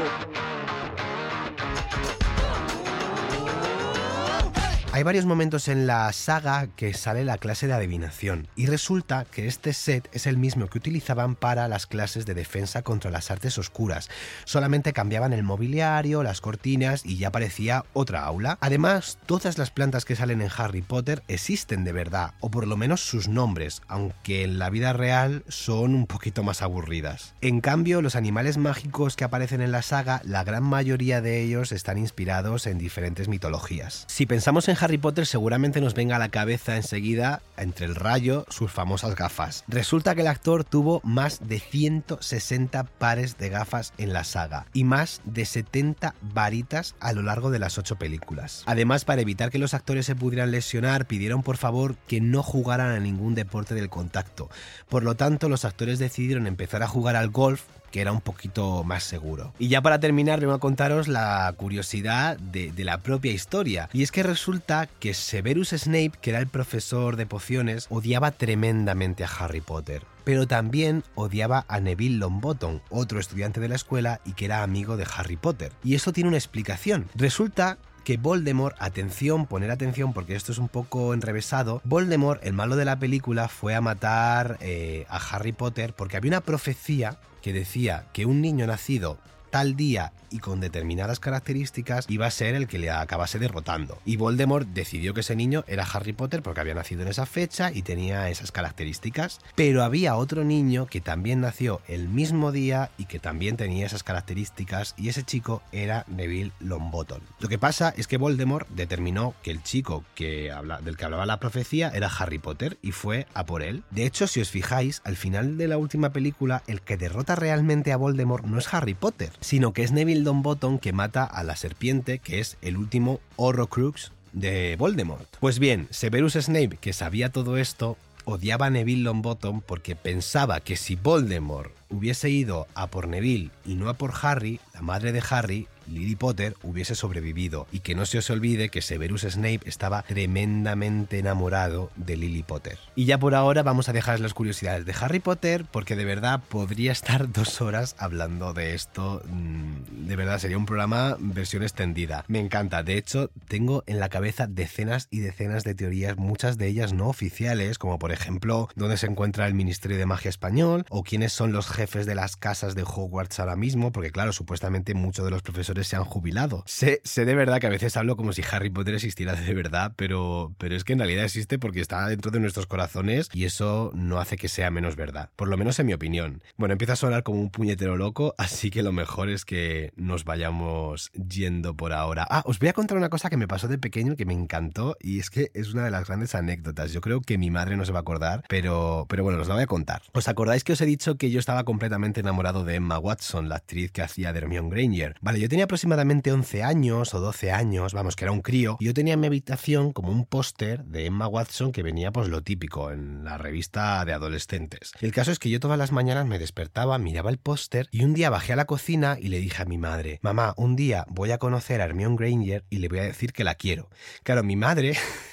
Hay 4.94 5.04
varios 5.04 5.24
momentos 5.24 5.68
en 5.68 5.86
la 5.86 6.12
saga 6.12 6.66
que 6.76 6.92
sale 6.92 7.24
la 7.24 7.38
clase 7.38 7.66
de 7.66 7.72
adivinación 7.72 8.46
y 8.56 8.66
resulta 8.66 9.24
que 9.24 9.46
este 9.46 9.72
set 9.72 10.06
es 10.12 10.26
el 10.26 10.36
mismo 10.36 10.66
que 10.66 10.76
utilizaban 10.76 11.34
para 11.34 11.66
las 11.66 11.86
clases 11.86 12.26
de 12.26 12.34
defensa 12.34 12.82
contra 12.82 13.10
las 13.10 13.30
artes 13.30 13.56
oscuras. 13.56 14.10
Solamente 14.44 14.92
cambiaban 14.92 15.32
el 15.32 15.44
mobiliario, 15.44 16.22
las 16.22 16.42
cortinas 16.42 17.06
y 17.06 17.16
ya 17.16 17.28
aparecía 17.28 17.86
otra 17.94 18.26
aula. 18.26 18.58
Además, 18.60 19.16
todas 19.24 19.56
las 19.56 19.70
plantas 19.70 20.04
que 20.04 20.14
salen 20.14 20.42
en 20.42 20.50
Harry 20.54 20.82
Potter 20.82 21.22
existen 21.26 21.84
de 21.84 21.92
verdad, 21.92 22.34
o 22.40 22.50
por 22.50 22.66
lo 22.66 22.76
menos 22.76 23.00
sus 23.00 23.28
nombres, 23.28 23.80
aunque 23.88 24.44
en 24.44 24.58
la 24.58 24.68
vida 24.68 24.92
real 24.92 25.42
son 25.48 25.94
un 25.94 26.06
poquito 26.06 26.42
más 26.42 26.60
aburridas. 26.60 27.32
En 27.40 27.62
cambio, 27.62 28.02
los 28.02 28.14
animales 28.14 28.58
mágicos 28.58 29.16
que 29.16 29.24
aparecen 29.24 29.62
en 29.62 29.72
la 29.72 29.80
saga, 29.80 30.20
la 30.26 30.44
gran 30.44 30.64
mayoría 30.64 31.22
de 31.22 31.40
ellos 31.40 31.72
están 31.72 31.96
inspirados 31.96 32.66
en 32.66 32.76
diferentes 32.76 33.28
mitologías. 33.28 34.04
Si 34.08 34.26
pensamos 34.26 34.68
en 34.68 34.81
Harry 34.82 34.98
Potter 34.98 35.26
seguramente 35.26 35.80
nos 35.80 35.94
venga 35.94 36.16
a 36.16 36.18
la 36.18 36.30
cabeza 36.30 36.74
enseguida, 36.74 37.40
entre 37.56 37.86
el 37.86 37.94
rayo, 37.94 38.44
sus 38.48 38.72
famosas 38.72 39.14
gafas. 39.14 39.62
Resulta 39.68 40.16
que 40.16 40.22
el 40.22 40.26
actor 40.26 40.64
tuvo 40.64 41.00
más 41.04 41.46
de 41.46 41.60
160 41.60 42.82
pares 42.82 43.38
de 43.38 43.48
gafas 43.48 43.92
en 43.96 44.12
la 44.12 44.24
saga 44.24 44.66
y 44.72 44.82
más 44.82 45.20
de 45.24 45.44
70 45.44 46.16
varitas 46.20 46.96
a 46.98 47.12
lo 47.12 47.22
largo 47.22 47.52
de 47.52 47.60
las 47.60 47.78
8 47.78 47.94
películas. 47.94 48.64
Además, 48.66 49.04
para 49.04 49.22
evitar 49.22 49.50
que 49.50 49.60
los 49.60 49.72
actores 49.72 50.04
se 50.04 50.16
pudieran 50.16 50.50
lesionar, 50.50 51.06
pidieron 51.06 51.44
por 51.44 51.58
favor 51.58 51.94
que 52.08 52.20
no 52.20 52.42
jugaran 52.42 52.90
a 52.90 52.98
ningún 52.98 53.36
deporte 53.36 53.76
del 53.76 53.88
contacto. 53.88 54.50
Por 54.88 55.04
lo 55.04 55.14
tanto, 55.14 55.48
los 55.48 55.64
actores 55.64 56.00
decidieron 56.00 56.48
empezar 56.48 56.82
a 56.82 56.88
jugar 56.88 57.14
al 57.14 57.30
golf 57.30 57.62
que 57.92 58.00
era 58.00 58.10
un 58.10 58.20
poquito 58.20 58.82
más 58.82 59.04
seguro. 59.04 59.54
Y 59.60 59.68
ya 59.68 59.80
para 59.82 60.00
terminar, 60.00 60.40
vengo 60.40 60.54
a 60.54 60.58
contaros 60.58 61.06
la 61.06 61.52
curiosidad 61.56 62.36
de, 62.38 62.72
la 62.82 62.98
propia 62.98 63.30
historia. 63.30 63.88
Y 63.92 64.02
es 64.02 64.10
que 64.10 64.24
resulta 64.24 64.88
que 64.98 65.14
Severus 65.14 65.68
Snape, 65.68 66.12
que 66.20 66.30
era 66.30 66.40
el 66.40 66.48
profesor 66.48 67.14
de 67.14 67.26
pociones, 67.26 67.86
odiaba 67.90 68.32
tremendamente 68.32 69.22
a 69.22 69.28
Harry 69.28 69.60
Potter 69.60 70.02
pero 70.24 70.46
también 70.46 71.02
odiaba 71.16 71.64
a 71.66 71.80
Neville 71.80 72.18
Longbottom, 72.18 72.78
otro 72.90 73.18
estudiante 73.18 73.58
de 73.58 73.68
la 73.68 73.74
escuela 73.74 74.20
y 74.24 74.34
que 74.34 74.44
era 74.44 74.62
amigo 74.62 74.96
de 74.96 75.04
Harry 75.16 75.34
Potter. 75.34 75.72
Y 75.82 75.96
eso 75.96 76.12
tiene 76.12 76.28
una 76.28 76.36
explicación. 76.36 77.08
Resulta 77.16 77.76
que 78.04 78.18
Voldemort, 78.18 78.76
atención, 78.78 79.46
poner 79.46 79.72
atención 79.72 80.12
porque 80.12 80.36
esto 80.36 80.52
es 80.52 80.58
un 80.58 80.68
poco 80.68 81.14
enrevesado, 81.14 81.80
Voldemort, 81.84 82.44
el 82.44 82.52
malo 82.52 82.76
de 82.76 82.84
la 82.84 83.00
película, 83.00 83.48
fue 83.48 83.74
a 83.74 83.80
matar 83.80 84.58
eh, 84.60 85.06
a 85.08 85.16
Harry 85.16 85.52
Potter 85.52 85.92
porque 85.94 86.16
había 86.16 86.30
una 86.30 86.40
profecía 86.40 87.18
que 87.42 87.52
decía 87.52 88.06
que 88.12 88.24
un 88.24 88.40
niño 88.40 88.66
nacido 88.66 89.18
tal 89.52 89.76
día 89.76 90.14
y 90.30 90.38
con 90.38 90.60
determinadas 90.60 91.20
características 91.20 92.06
iba 92.08 92.26
a 92.26 92.30
ser 92.30 92.54
el 92.54 92.66
que 92.66 92.78
le 92.78 92.90
acabase 92.90 93.38
derrotando. 93.38 93.98
Y 94.06 94.16
Voldemort 94.16 94.66
decidió 94.66 95.12
que 95.12 95.20
ese 95.20 95.36
niño 95.36 95.62
era 95.68 95.84
Harry 95.84 96.14
Potter 96.14 96.42
porque 96.42 96.62
había 96.62 96.74
nacido 96.74 97.02
en 97.02 97.08
esa 97.08 97.26
fecha 97.26 97.70
y 97.70 97.82
tenía 97.82 98.30
esas 98.30 98.50
características. 98.50 99.40
Pero 99.54 99.84
había 99.84 100.16
otro 100.16 100.42
niño 100.42 100.86
que 100.86 101.02
también 101.02 101.42
nació 101.42 101.82
el 101.86 102.08
mismo 102.08 102.50
día 102.50 102.90
y 102.96 103.04
que 103.04 103.18
también 103.18 103.58
tenía 103.58 103.84
esas 103.84 104.02
características 104.02 104.94
y 104.96 105.10
ese 105.10 105.22
chico 105.22 105.62
era 105.70 106.06
Neville 106.08 106.52
Longbottom. 106.60 107.20
Lo 107.38 107.48
que 107.50 107.58
pasa 107.58 107.92
es 107.94 108.08
que 108.08 108.16
Voldemort 108.16 108.66
determinó 108.70 109.34
que 109.42 109.50
el 109.50 109.62
chico 109.62 110.02
que 110.14 110.50
habla, 110.50 110.80
del 110.80 110.96
que 110.96 111.04
hablaba 111.04 111.26
la 111.26 111.40
profecía 111.40 111.92
era 111.94 112.08
Harry 112.08 112.38
Potter 112.38 112.78
y 112.80 112.92
fue 112.92 113.26
a 113.34 113.44
por 113.44 113.62
él. 113.62 113.82
De 113.90 114.06
hecho, 114.06 114.26
si 114.26 114.40
os 114.40 114.48
fijáis, 114.48 115.02
al 115.04 115.16
final 115.16 115.58
de 115.58 115.68
la 115.68 115.76
última 115.76 116.10
película, 116.10 116.62
el 116.66 116.80
que 116.80 116.96
derrota 116.96 117.36
realmente 117.36 117.92
a 117.92 117.98
Voldemort 117.98 118.46
no 118.46 118.58
es 118.58 118.72
Harry 118.72 118.94
Potter, 118.94 119.30
sino 119.42 119.72
que 119.72 119.82
es 119.82 119.92
Neville 119.92 120.22
Longbottom 120.22 120.78
que 120.78 120.92
mata 120.92 121.24
a 121.24 121.44
la 121.44 121.56
serpiente, 121.56 122.18
que 122.18 122.40
es 122.40 122.56
el 122.62 122.78
último 122.78 123.20
Horrocrux 123.36 124.12
de 124.32 124.76
Voldemort. 124.78 125.28
Pues 125.40 125.58
bien, 125.58 125.88
Severus 125.90 126.34
Snape, 126.34 126.78
que 126.80 126.94
sabía 126.94 127.30
todo 127.30 127.58
esto, 127.58 127.98
odiaba 128.24 128.66
a 128.66 128.70
Neville 128.70 129.02
Longbottom 129.02 129.60
porque 129.60 129.96
pensaba 129.96 130.60
que 130.60 130.76
si 130.76 130.96
Voldemort 130.96 131.72
hubiese 131.92 132.30
ido 132.30 132.66
a 132.74 132.88
por 132.88 133.06
Neville 133.06 133.50
y 133.64 133.74
no 133.74 133.88
a 133.88 133.94
por 133.94 134.12
Harry, 134.22 134.58
la 134.74 134.82
madre 134.82 135.12
de 135.12 135.22
Harry 135.30 135.68
Lily 135.86 136.16
Potter 136.16 136.54
hubiese 136.62 136.94
sobrevivido 136.94 137.66
y 137.72 137.80
que 137.80 137.94
no 137.94 138.06
se 138.06 138.18
os 138.18 138.30
olvide 138.30 138.68
que 138.68 138.82
Severus 138.82 139.22
Snape 139.22 139.60
estaba 139.64 140.02
tremendamente 140.02 141.18
enamorado 141.18 141.90
de 141.96 142.16
Lily 142.16 142.42
Potter. 142.42 142.78
Y 142.94 143.04
ya 143.04 143.18
por 143.18 143.34
ahora 143.34 143.62
vamos 143.62 143.88
a 143.88 143.92
dejar 143.92 144.20
las 144.20 144.34
curiosidades 144.34 144.86
de 144.86 144.94
Harry 144.98 145.20
Potter 145.20 145.64
porque 145.70 145.96
de 145.96 146.04
verdad 146.04 146.40
podría 146.48 146.92
estar 146.92 147.30
dos 147.32 147.60
horas 147.60 147.94
hablando 147.98 148.52
de 148.54 148.74
esto. 148.74 149.22
Mm, 149.26 150.06
de 150.06 150.16
verdad 150.16 150.38
sería 150.38 150.58
un 150.58 150.66
programa 150.66 151.16
versión 151.18 151.62
extendida. 151.62 152.24
Me 152.28 152.40
encanta. 152.40 152.82
De 152.82 152.96
hecho, 152.96 153.30
tengo 153.48 153.84
en 153.86 154.00
la 154.00 154.08
cabeza 154.08 154.46
decenas 154.46 155.08
y 155.10 155.20
decenas 155.20 155.64
de 155.64 155.74
teorías, 155.74 156.16
muchas 156.16 156.58
de 156.58 156.66
ellas 156.66 156.92
no 156.92 157.08
oficiales, 157.08 157.78
como 157.78 157.98
por 157.98 158.12
ejemplo 158.12 158.68
dónde 158.74 158.96
se 158.96 159.06
encuentra 159.06 159.46
el 159.46 159.54
Ministerio 159.54 159.98
de 159.98 160.06
Magia 160.06 160.28
Español 160.28 160.84
o 160.88 161.02
quiénes 161.02 161.32
son 161.32 161.52
los 161.52 161.68
jefes 161.82 162.06
de 162.06 162.14
las 162.14 162.36
casas 162.36 162.76
de 162.76 162.84
Hogwarts 162.84 163.40
ahora 163.40 163.56
mismo, 163.56 163.90
porque 163.90 164.12
claro, 164.12 164.32
supuestamente 164.32 164.94
muchos 164.94 165.24
de 165.24 165.32
los 165.32 165.42
profesores 165.42 165.88
se 165.88 165.96
han 165.96 166.04
jubilado. 166.04 166.62
Sé, 166.64 167.00
sé 167.02 167.24
de 167.24 167.34
verdad 167.34 167.60
que 167.60 167.66
a 167.66 167.70
veces 167.70 167.96
hablo 167.96 168.16
como 168.16 168.32
si 168.32 168.40
Harry 168.48 168.70
Potter 168.70 168.94
existiera 168.94 169.34
de 169.34 169.52
verdad, 169.52 169.94
pero, 169.96 170.54
pero 170.58 170.76
es 170.76 170.84
que 170.84 170.92
en 170.92 171.00
realidad 171.00 171.24
existe 171.24 171.58
porque 171.58 171.80
está 171.80 172.06
dentro 172.06 172.30
de 172.30 172.38
nuestros 172.38 172.68
corazones 172.68 173.28
y 173.32 173.46
eso 173.46 173.90
no 173.94 174.20
hace 174.20 174.36
que 174.36 174.46
sea 174.46 174.70
menos 174.70 174.94
verdad, 174.94 175.30
por 175.34 175.48
lo 175.48 175.56
menos 175.56 175.76
en 175.80 175.86
mi 175.86 175.92
opinión. 175.92 176.40
Bueno, 176.56 176.70
empieza 176.70 176.92
a 176.92 176.96
sonar 176.96 177.24
como 177.24 177.40
un 177.40 177.50
puñetero 177.50 177.96
loco, 177.96 178.36
así 178.38 178.70
que 178.70 178.84
lo 178.84 178.92
mejor 178.92 179.28
es 179.28 179.44
que 179.44 179.92
nos 179.96 180.22
vayamos 180.22 181.10
yendo 181.10 181.74
por 181.74 181.92
ahora. 181.92 182.28
Ah, 182.30 182.44
os 182.46 182.60
voy 182.60 182.68
a 182.68 182.74
contar 182.74 182.96
una 182.96 183.08
cosa 183.08 183.28
que 183.28 183.36
me 183.36 183.48
pasó 183.48 183.66
de 183.66 183.78
pequeño 183.78 184.14
que 184.14 184.24
me 184.24 184.34
encantó 184.34 184.96
y 185.00 185.18
es 185.18 185.30
que 185.30 185.50
es 185.54 185.74
una 185.74 185.84
de 185.84 185.90
las 185.90 186.06
grandes 186.06 186.36
anécdotas. 186.36 186.92
Yo 186.92 187.00
creo 187.00 187.22
que 187.22 187.38
mi 187.38 187.50
madre 187.50 187.76
no 187.76 187.84
se 187.84 187.90
va 187.90 187.98
a 187.98 188.02
acordar, 188.02 188.44
pero, 188.48 189.06
pero 189.08 189.24
bueno, 189.24 189.40
os 189.40 189.48
la 189.48 189.54
voy 189.54 189.64
a 189.64 189.66
contar. 189.66 190.02
¿Os 190.12 190.28
acordáis 190.28 190.62
que 190.62 190.74
os 190.74 190.80
he 190.80 190.86
dicho 190.86 191.16
que 191.16 191.32
yo 191.32 191.40
estaba 191.40 191.64
completamente 191.72 192.20
enamorado 192.20 192.66
de 192.66 192.74
Emma 192.74 192.98
Watson, 192.98 193.48
la 193.48 193.56
actriz 193.56 193.92
que 193.92 194.02
hacía 194.02 194.34
de 194.34 194.40
Hermione 194.40 194.68
Granger? 194.68 195.16
Vale, 195.22 195.40
yo 195.40 195.48
tenía 195.48 195.64
aproximadamente 195.64 196.30
11 196.30 196.62
años 196.62 197.14
o 197.14 197.20
12 197.20 197.50
años, 197.50 197.94
vamos, 197.94 198.14
que 198.14 198.26
era 198.26 198.32
un 198.32 198.42
crío, 198.42 198.76
y 198.78 198.84
yo 198.84 198.92
tenía 198.92 199.14
en 199.14 199.20
mi 199.20 199.26
habitación 199.26 199.94
como 199.94 200.12
un 200.12 200.26
póster 200.26 200.84
de 200.84 201.06
Emma 201.06 201.26
Watson 201.28 201.72
que 201.72 201.82
venía 201.82 202.12
pues 202.12 202.28
lo 202.28 202.42
típico 202.42 202.90
en 202.90 203.24
la 203.24 203.38
revista 203.38 204.04
de 204.04 204.12
adolescentes. 204.12 204.92
El 205.00 205.12
caso 205.12 205.32
es 205.32 205.38
que 205.38 205.48
yo 205.48 205.60
todas 205.60 205.78
las 205.78 205.92
mañanas 205.92 206.26
me 206.26 206.38
despertaba, 206.38 206.98
miraba 206.98 207.30
el 207.30 207.38
póster 207.38 207.88
y 207.90 208.04
un 208.04 208.12
día 208.12 208.28
bajé 208.28 208.52
a 208.52 208.56
la 208.56 208.66
cocina 208.66 209.16
y 209.18 209.28
le 209.28 209.40
dije 209.40 209.62
a 209.62 209.64
mi 209.64 209.78
madre, 209.78 210.18
mamá, 210.20 210.52
un 210.58 210.76
día 210.76 211.06
voy 211.08 211.30
a 211.30 211.38
conocer 211.38 211.80
a 211.80 211.84
Hermione 211.84 212.16
Granger 212.16 212.66
y 212.68 212.80
le 212.80 212.88
voy 212.88 212.98
a 212.98 213.04
decir 213.04 213.32
que 213.32 213.44
la 213.44 213.54
quiero. 213.54 213.88
Claro, 214.24 214.42
mi 214.42 214.56
madre 214.56 214.92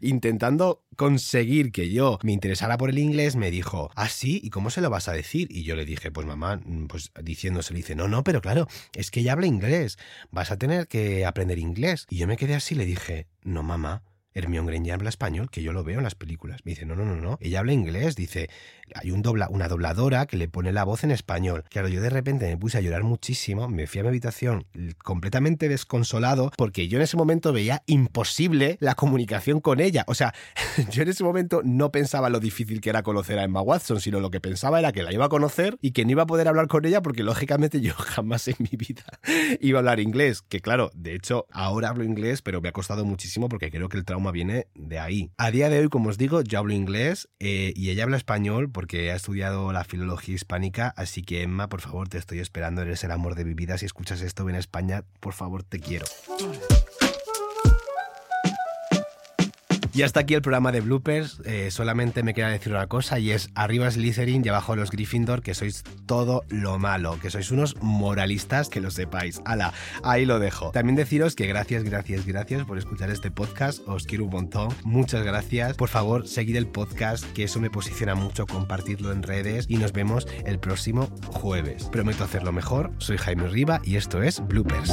intentando 0.00 0.84
conseguir 0.96 1.72
que 1.72 1.90
yo 1.90 2.18
me 2.22 2.32
interesara 2.32 2.76
por 2.78 2.90
el 2.90 2.98
inglés, 2.98 3.36
me 3.36 3.50
dijo, 3.50 3.90
¿ah, 3.94 4.08
sí? 4.08 4.40
¿Y 4.42 4.50
cómo 4.50 4.70
se 4.70 4.80
lo 4.80 4.90
vas 4.90 5.08
a 5.08 5.12
decir? 5.12 5.48
Y 5.50 5.64
yo 5.64 5.76
le 5.76 5.84
dije, 5.84 6.10
pues 6.10 6.26
mamá, 6.26 6.60
mm, 6.64 6.86
pues 6.86 7.12
diciéndose, 7.22 7.72
le 7.72 7.78
dice, 7.78 7.94
no, 7.94 8.08
no, 8.08 8.24
pero 8.24 8.40
claro, 8.40 8.66
es 8.94 9.10
que 9.10 9.20
ella 9.20 9.32
habla 9.32 9.46
inglés, 9.46 9.98
vas 10.30 10.50
a 10.50 10.58
tener 10.58 10.88
que 10.88 11.26
aprender 11.26 11.58
inglés. 11.58 12.06
Y 12.10 12.18
yo 12.18 12.26
me 12.26 12.36
quedé 12.36 12.54
así, 12.54 12.74
le 12.74 12.86
dije, 12.86 13.28
no, 13.42 13.62
mamá. 13.62 14.02
Hermione 14.34 14.72
Granger 14.72 14.94
habla 14.94 15.08
español, 15.08 15.48
que 15.48 15.62
yo 15.62 15.72
lo 15.72 15.84
veo 15.84 15.98
en 15.98 16.04
las 16.04 16.16
películas. 16.16 16.60
Me 16.64 16.72
dice, 16.72 16.84
no, 16.84 16.96
no, 16.96 17.04
no, 17.04 17.16
no. 17.16 17.38
Ella 17.40 17.60
habla 17.60 17.72
inglés. 17.72 18.16
Dice, 18.16 18.50
hay 18.94 19.12
una 19.12 19.68
dobladora 19.68 20.26
que 20.26 20.36
le 20.36 20.48
pone 20.48 20.72
la 20.72 20.84
voz 20.84 21.04
en 21.04 21.12
español. 21.12 21.64
Claro, 21.70 21.88
yo 21.88 22.00
de 22.00 22.10
repente 22.10 22.46
me 22.46 22.56
puse 22.56 22.78
a 22.78 22.80
llorar 22.80 23.04
muchísimo, 23.04 23.68
me 23.68 23.86
fui 23.86 24.00
a 24.00 24.02
mi 24.02 24.08
habitación 24.08 24.66
completamente 25.02 25.68
desconsolado 25.68 26.50
porque 26.56 26.88
yo 26.88 26.98
en 26.98 27.02
ese 27.02 27.16
momento 27.16 27.52
veía 27.52 27.82
imposible 27.86 28.76
la 28.80 28.96
comunicación 28.96 29.60
con 29.60 29.80
ella. 29.80 30.04
O 30.08 30.14
sea, 30.14 30.34
yo 30.90 31.02
en 31.02 31.08
ese 31.08 31.22
momento 31.22 31.62
no 31.64 31.92
pensaba 31.92 32.28
lo 32.28 32.40
difícil 32.40 32.80
que 32.80 32.90
era 32.90 33.02
conocer 33.04 33.38
a 33.38 33.44
Emma 33.44 33.62
Watson, 33.62 34.00
sino 34.00 34.18
lo 34.18 34.30
que 34.30 34.40
pensaba 34.40 34.80
era 34.80 34.92
que 34.92 35.04
la 35.04 35.12
iba 35.12 35.26
a 35.26 35.28
conocer 35.28 35.76
y 35.80 35.92
que 35.92 36.04
no 36.04 36.10
iba 36.10 36.24
a 36.24 36.26
poder 36.26 36.48
hablar 36.48 36.66
con 36.66 36.84
ella 36.84 37.02
porque 37.02 37.22
lógicamente 37.22 37.80
yo 37.80 37.94
jamás 37.96 38.48
en 38.48 38.56
mi 38.58 38.76
vida 38.76 39.04
iba 39.60 39.78
a 39.78 39.80
hablar 39.80 40.00
inglés. 40.00 40.42
Que 40.42 40.60
claro, 40.60 40.90
de 40.94 41.14
hecho, 41.14 41.46
ahora 41.52 41.90
hablo 41.90 42.02
inglés, 42.02 42.42
pero 42.42 42.60
me 42.60 42.68
ha 42.68 42.72
costado 42.72 43.04
muchísimo 43.04 43.48
porque 43.48 43.70
creo 43.70 43.88
que 43.88 43.96
el 43.96 44.04
trauma 44.04 44.23
viene 44.32 44.66
de 44.74 44.98
ahí. 44.98 45.30
A 45.38 45.50
día 45.50 45.68
de 45.68 45.80
hoy, 45.80 45.88
como 45.88 46.10
os 46.10 46.18
digo, 46.18 46.42
yo 46.42 46.58
hablo 46.58 46.72
inglés 46.72 47.28
eh, 47.40 47.72
y 47.76 47.90
ella 47.90 48.04
habla 48.04 48.16
español 48.16 48.70
porque 48.70 49.10
ha 49.10 49.16
estudiado 49.16 49.72
la 49.72 49.84
filología 49.84 50.34
hispánica, 50.34 50.92
así 50.96 51.22
que 51.22 51.42
Emma, 51.42 51.68
por 51.68 51.80
favor, 51.80 52.08
te 52.08 52.18
estoy 52.18 52.38
esperando, 52.38 52.82
eres 52.82 53.04
el 53.04 53.10
amor 53.10 53.34
de 53.34 53.44
mi 53.44 53.54
vida, 53.54 53.78
si 53.78 53.86
escuchas 53.86 54.20
esto 54.20 54.48
en 54.48 54.56
España, 54.56 55.04
por 55.20 55.32
favor, 55.32 55.62
te 55.62 55.80
quiero. 55.80 56.06
Y 59.94 60.02
hasta 60.02 60.20
aquí 60.20 60.34
el 60.34 60.42
programa 60.42 60.72
de 60.72 60.80
bloopers. 60.80 61.40
Eh, 61.44 61.70
solamente 61.70 62.24
me 62.24 62.34
queda 62.34 62.48
decir 62.48 62.72
una 62.72 62.88
cosa 62.88 63.20
y 63.20 63.30
es 63.30 63.50
arriba 63.54 63.88
Slytherin 63.88 64.42
y 64.44 64.48
abajo 64.48 64.74
los 64.74 64.90
Gryffindor, 64.90 65.40
que 65.40 65.54
sois 65.54 65.84
todo 66.06 66.44
lo 66.48 66.80
malo, 66.80 67.18
que 67.22 67.30
sois 67.30 67.52
unos 67.52 67.76
moralistas, 67.80 68.68
que 68.68 68.80
lo 68.80 68.90
sepáis. 68.90 69.40
Ala, 69.44 69.72
ahí 70.02 70.26
lo 70.26 70.40
dejo. 70.40 70.72
También 70.72 70.96
deciros 70.96 71.36
que 71.36 71.46
gracias, 71.46 71.84
gracias, 71.84 72.26
gracias 72.26 72.64
por 72.64 72.76
escuchar 72.76 73.10
este 73.10 73.30
podcast. 73.30 73.86
Os 73.86 74.04
quiero 74.04 74.24
un 74.24 74.30
montón. 74.30 74.68
Muchas 74.82 75.22
gracias. 75.24 75.76
Por 75.76 75.88
favor, 75.88 76.26
seguid 76.26 76.56
el 76.56 76.66
podcast, 76.66 77.24
que 77.32 77.44
eso 77.44 77.60
me 77.60 77.70
posiciona 77.70 78.16
mucho, 78.16 78.46
compartidlo 78.46 79.12
en 79.12 79.22
redes 79.22 79.66
y 79.68 79.76
nos 79.76 79.92
vemos 79.92 80.26
el 80.44 80.58
próximo 80.58 81.08
jueves. 81.28 81.84
Prometo 81.84 82.24
hacerlo 82.24 82.50
mejor. 82.50 82.90
Soy 82.98 83.16
Jaime 83.16 83.46
Riva 83.46 83.80
y 83.84 83.94
esto 83.94 84.24
es 84.24 84.44
Bloopers. 84.44 84.92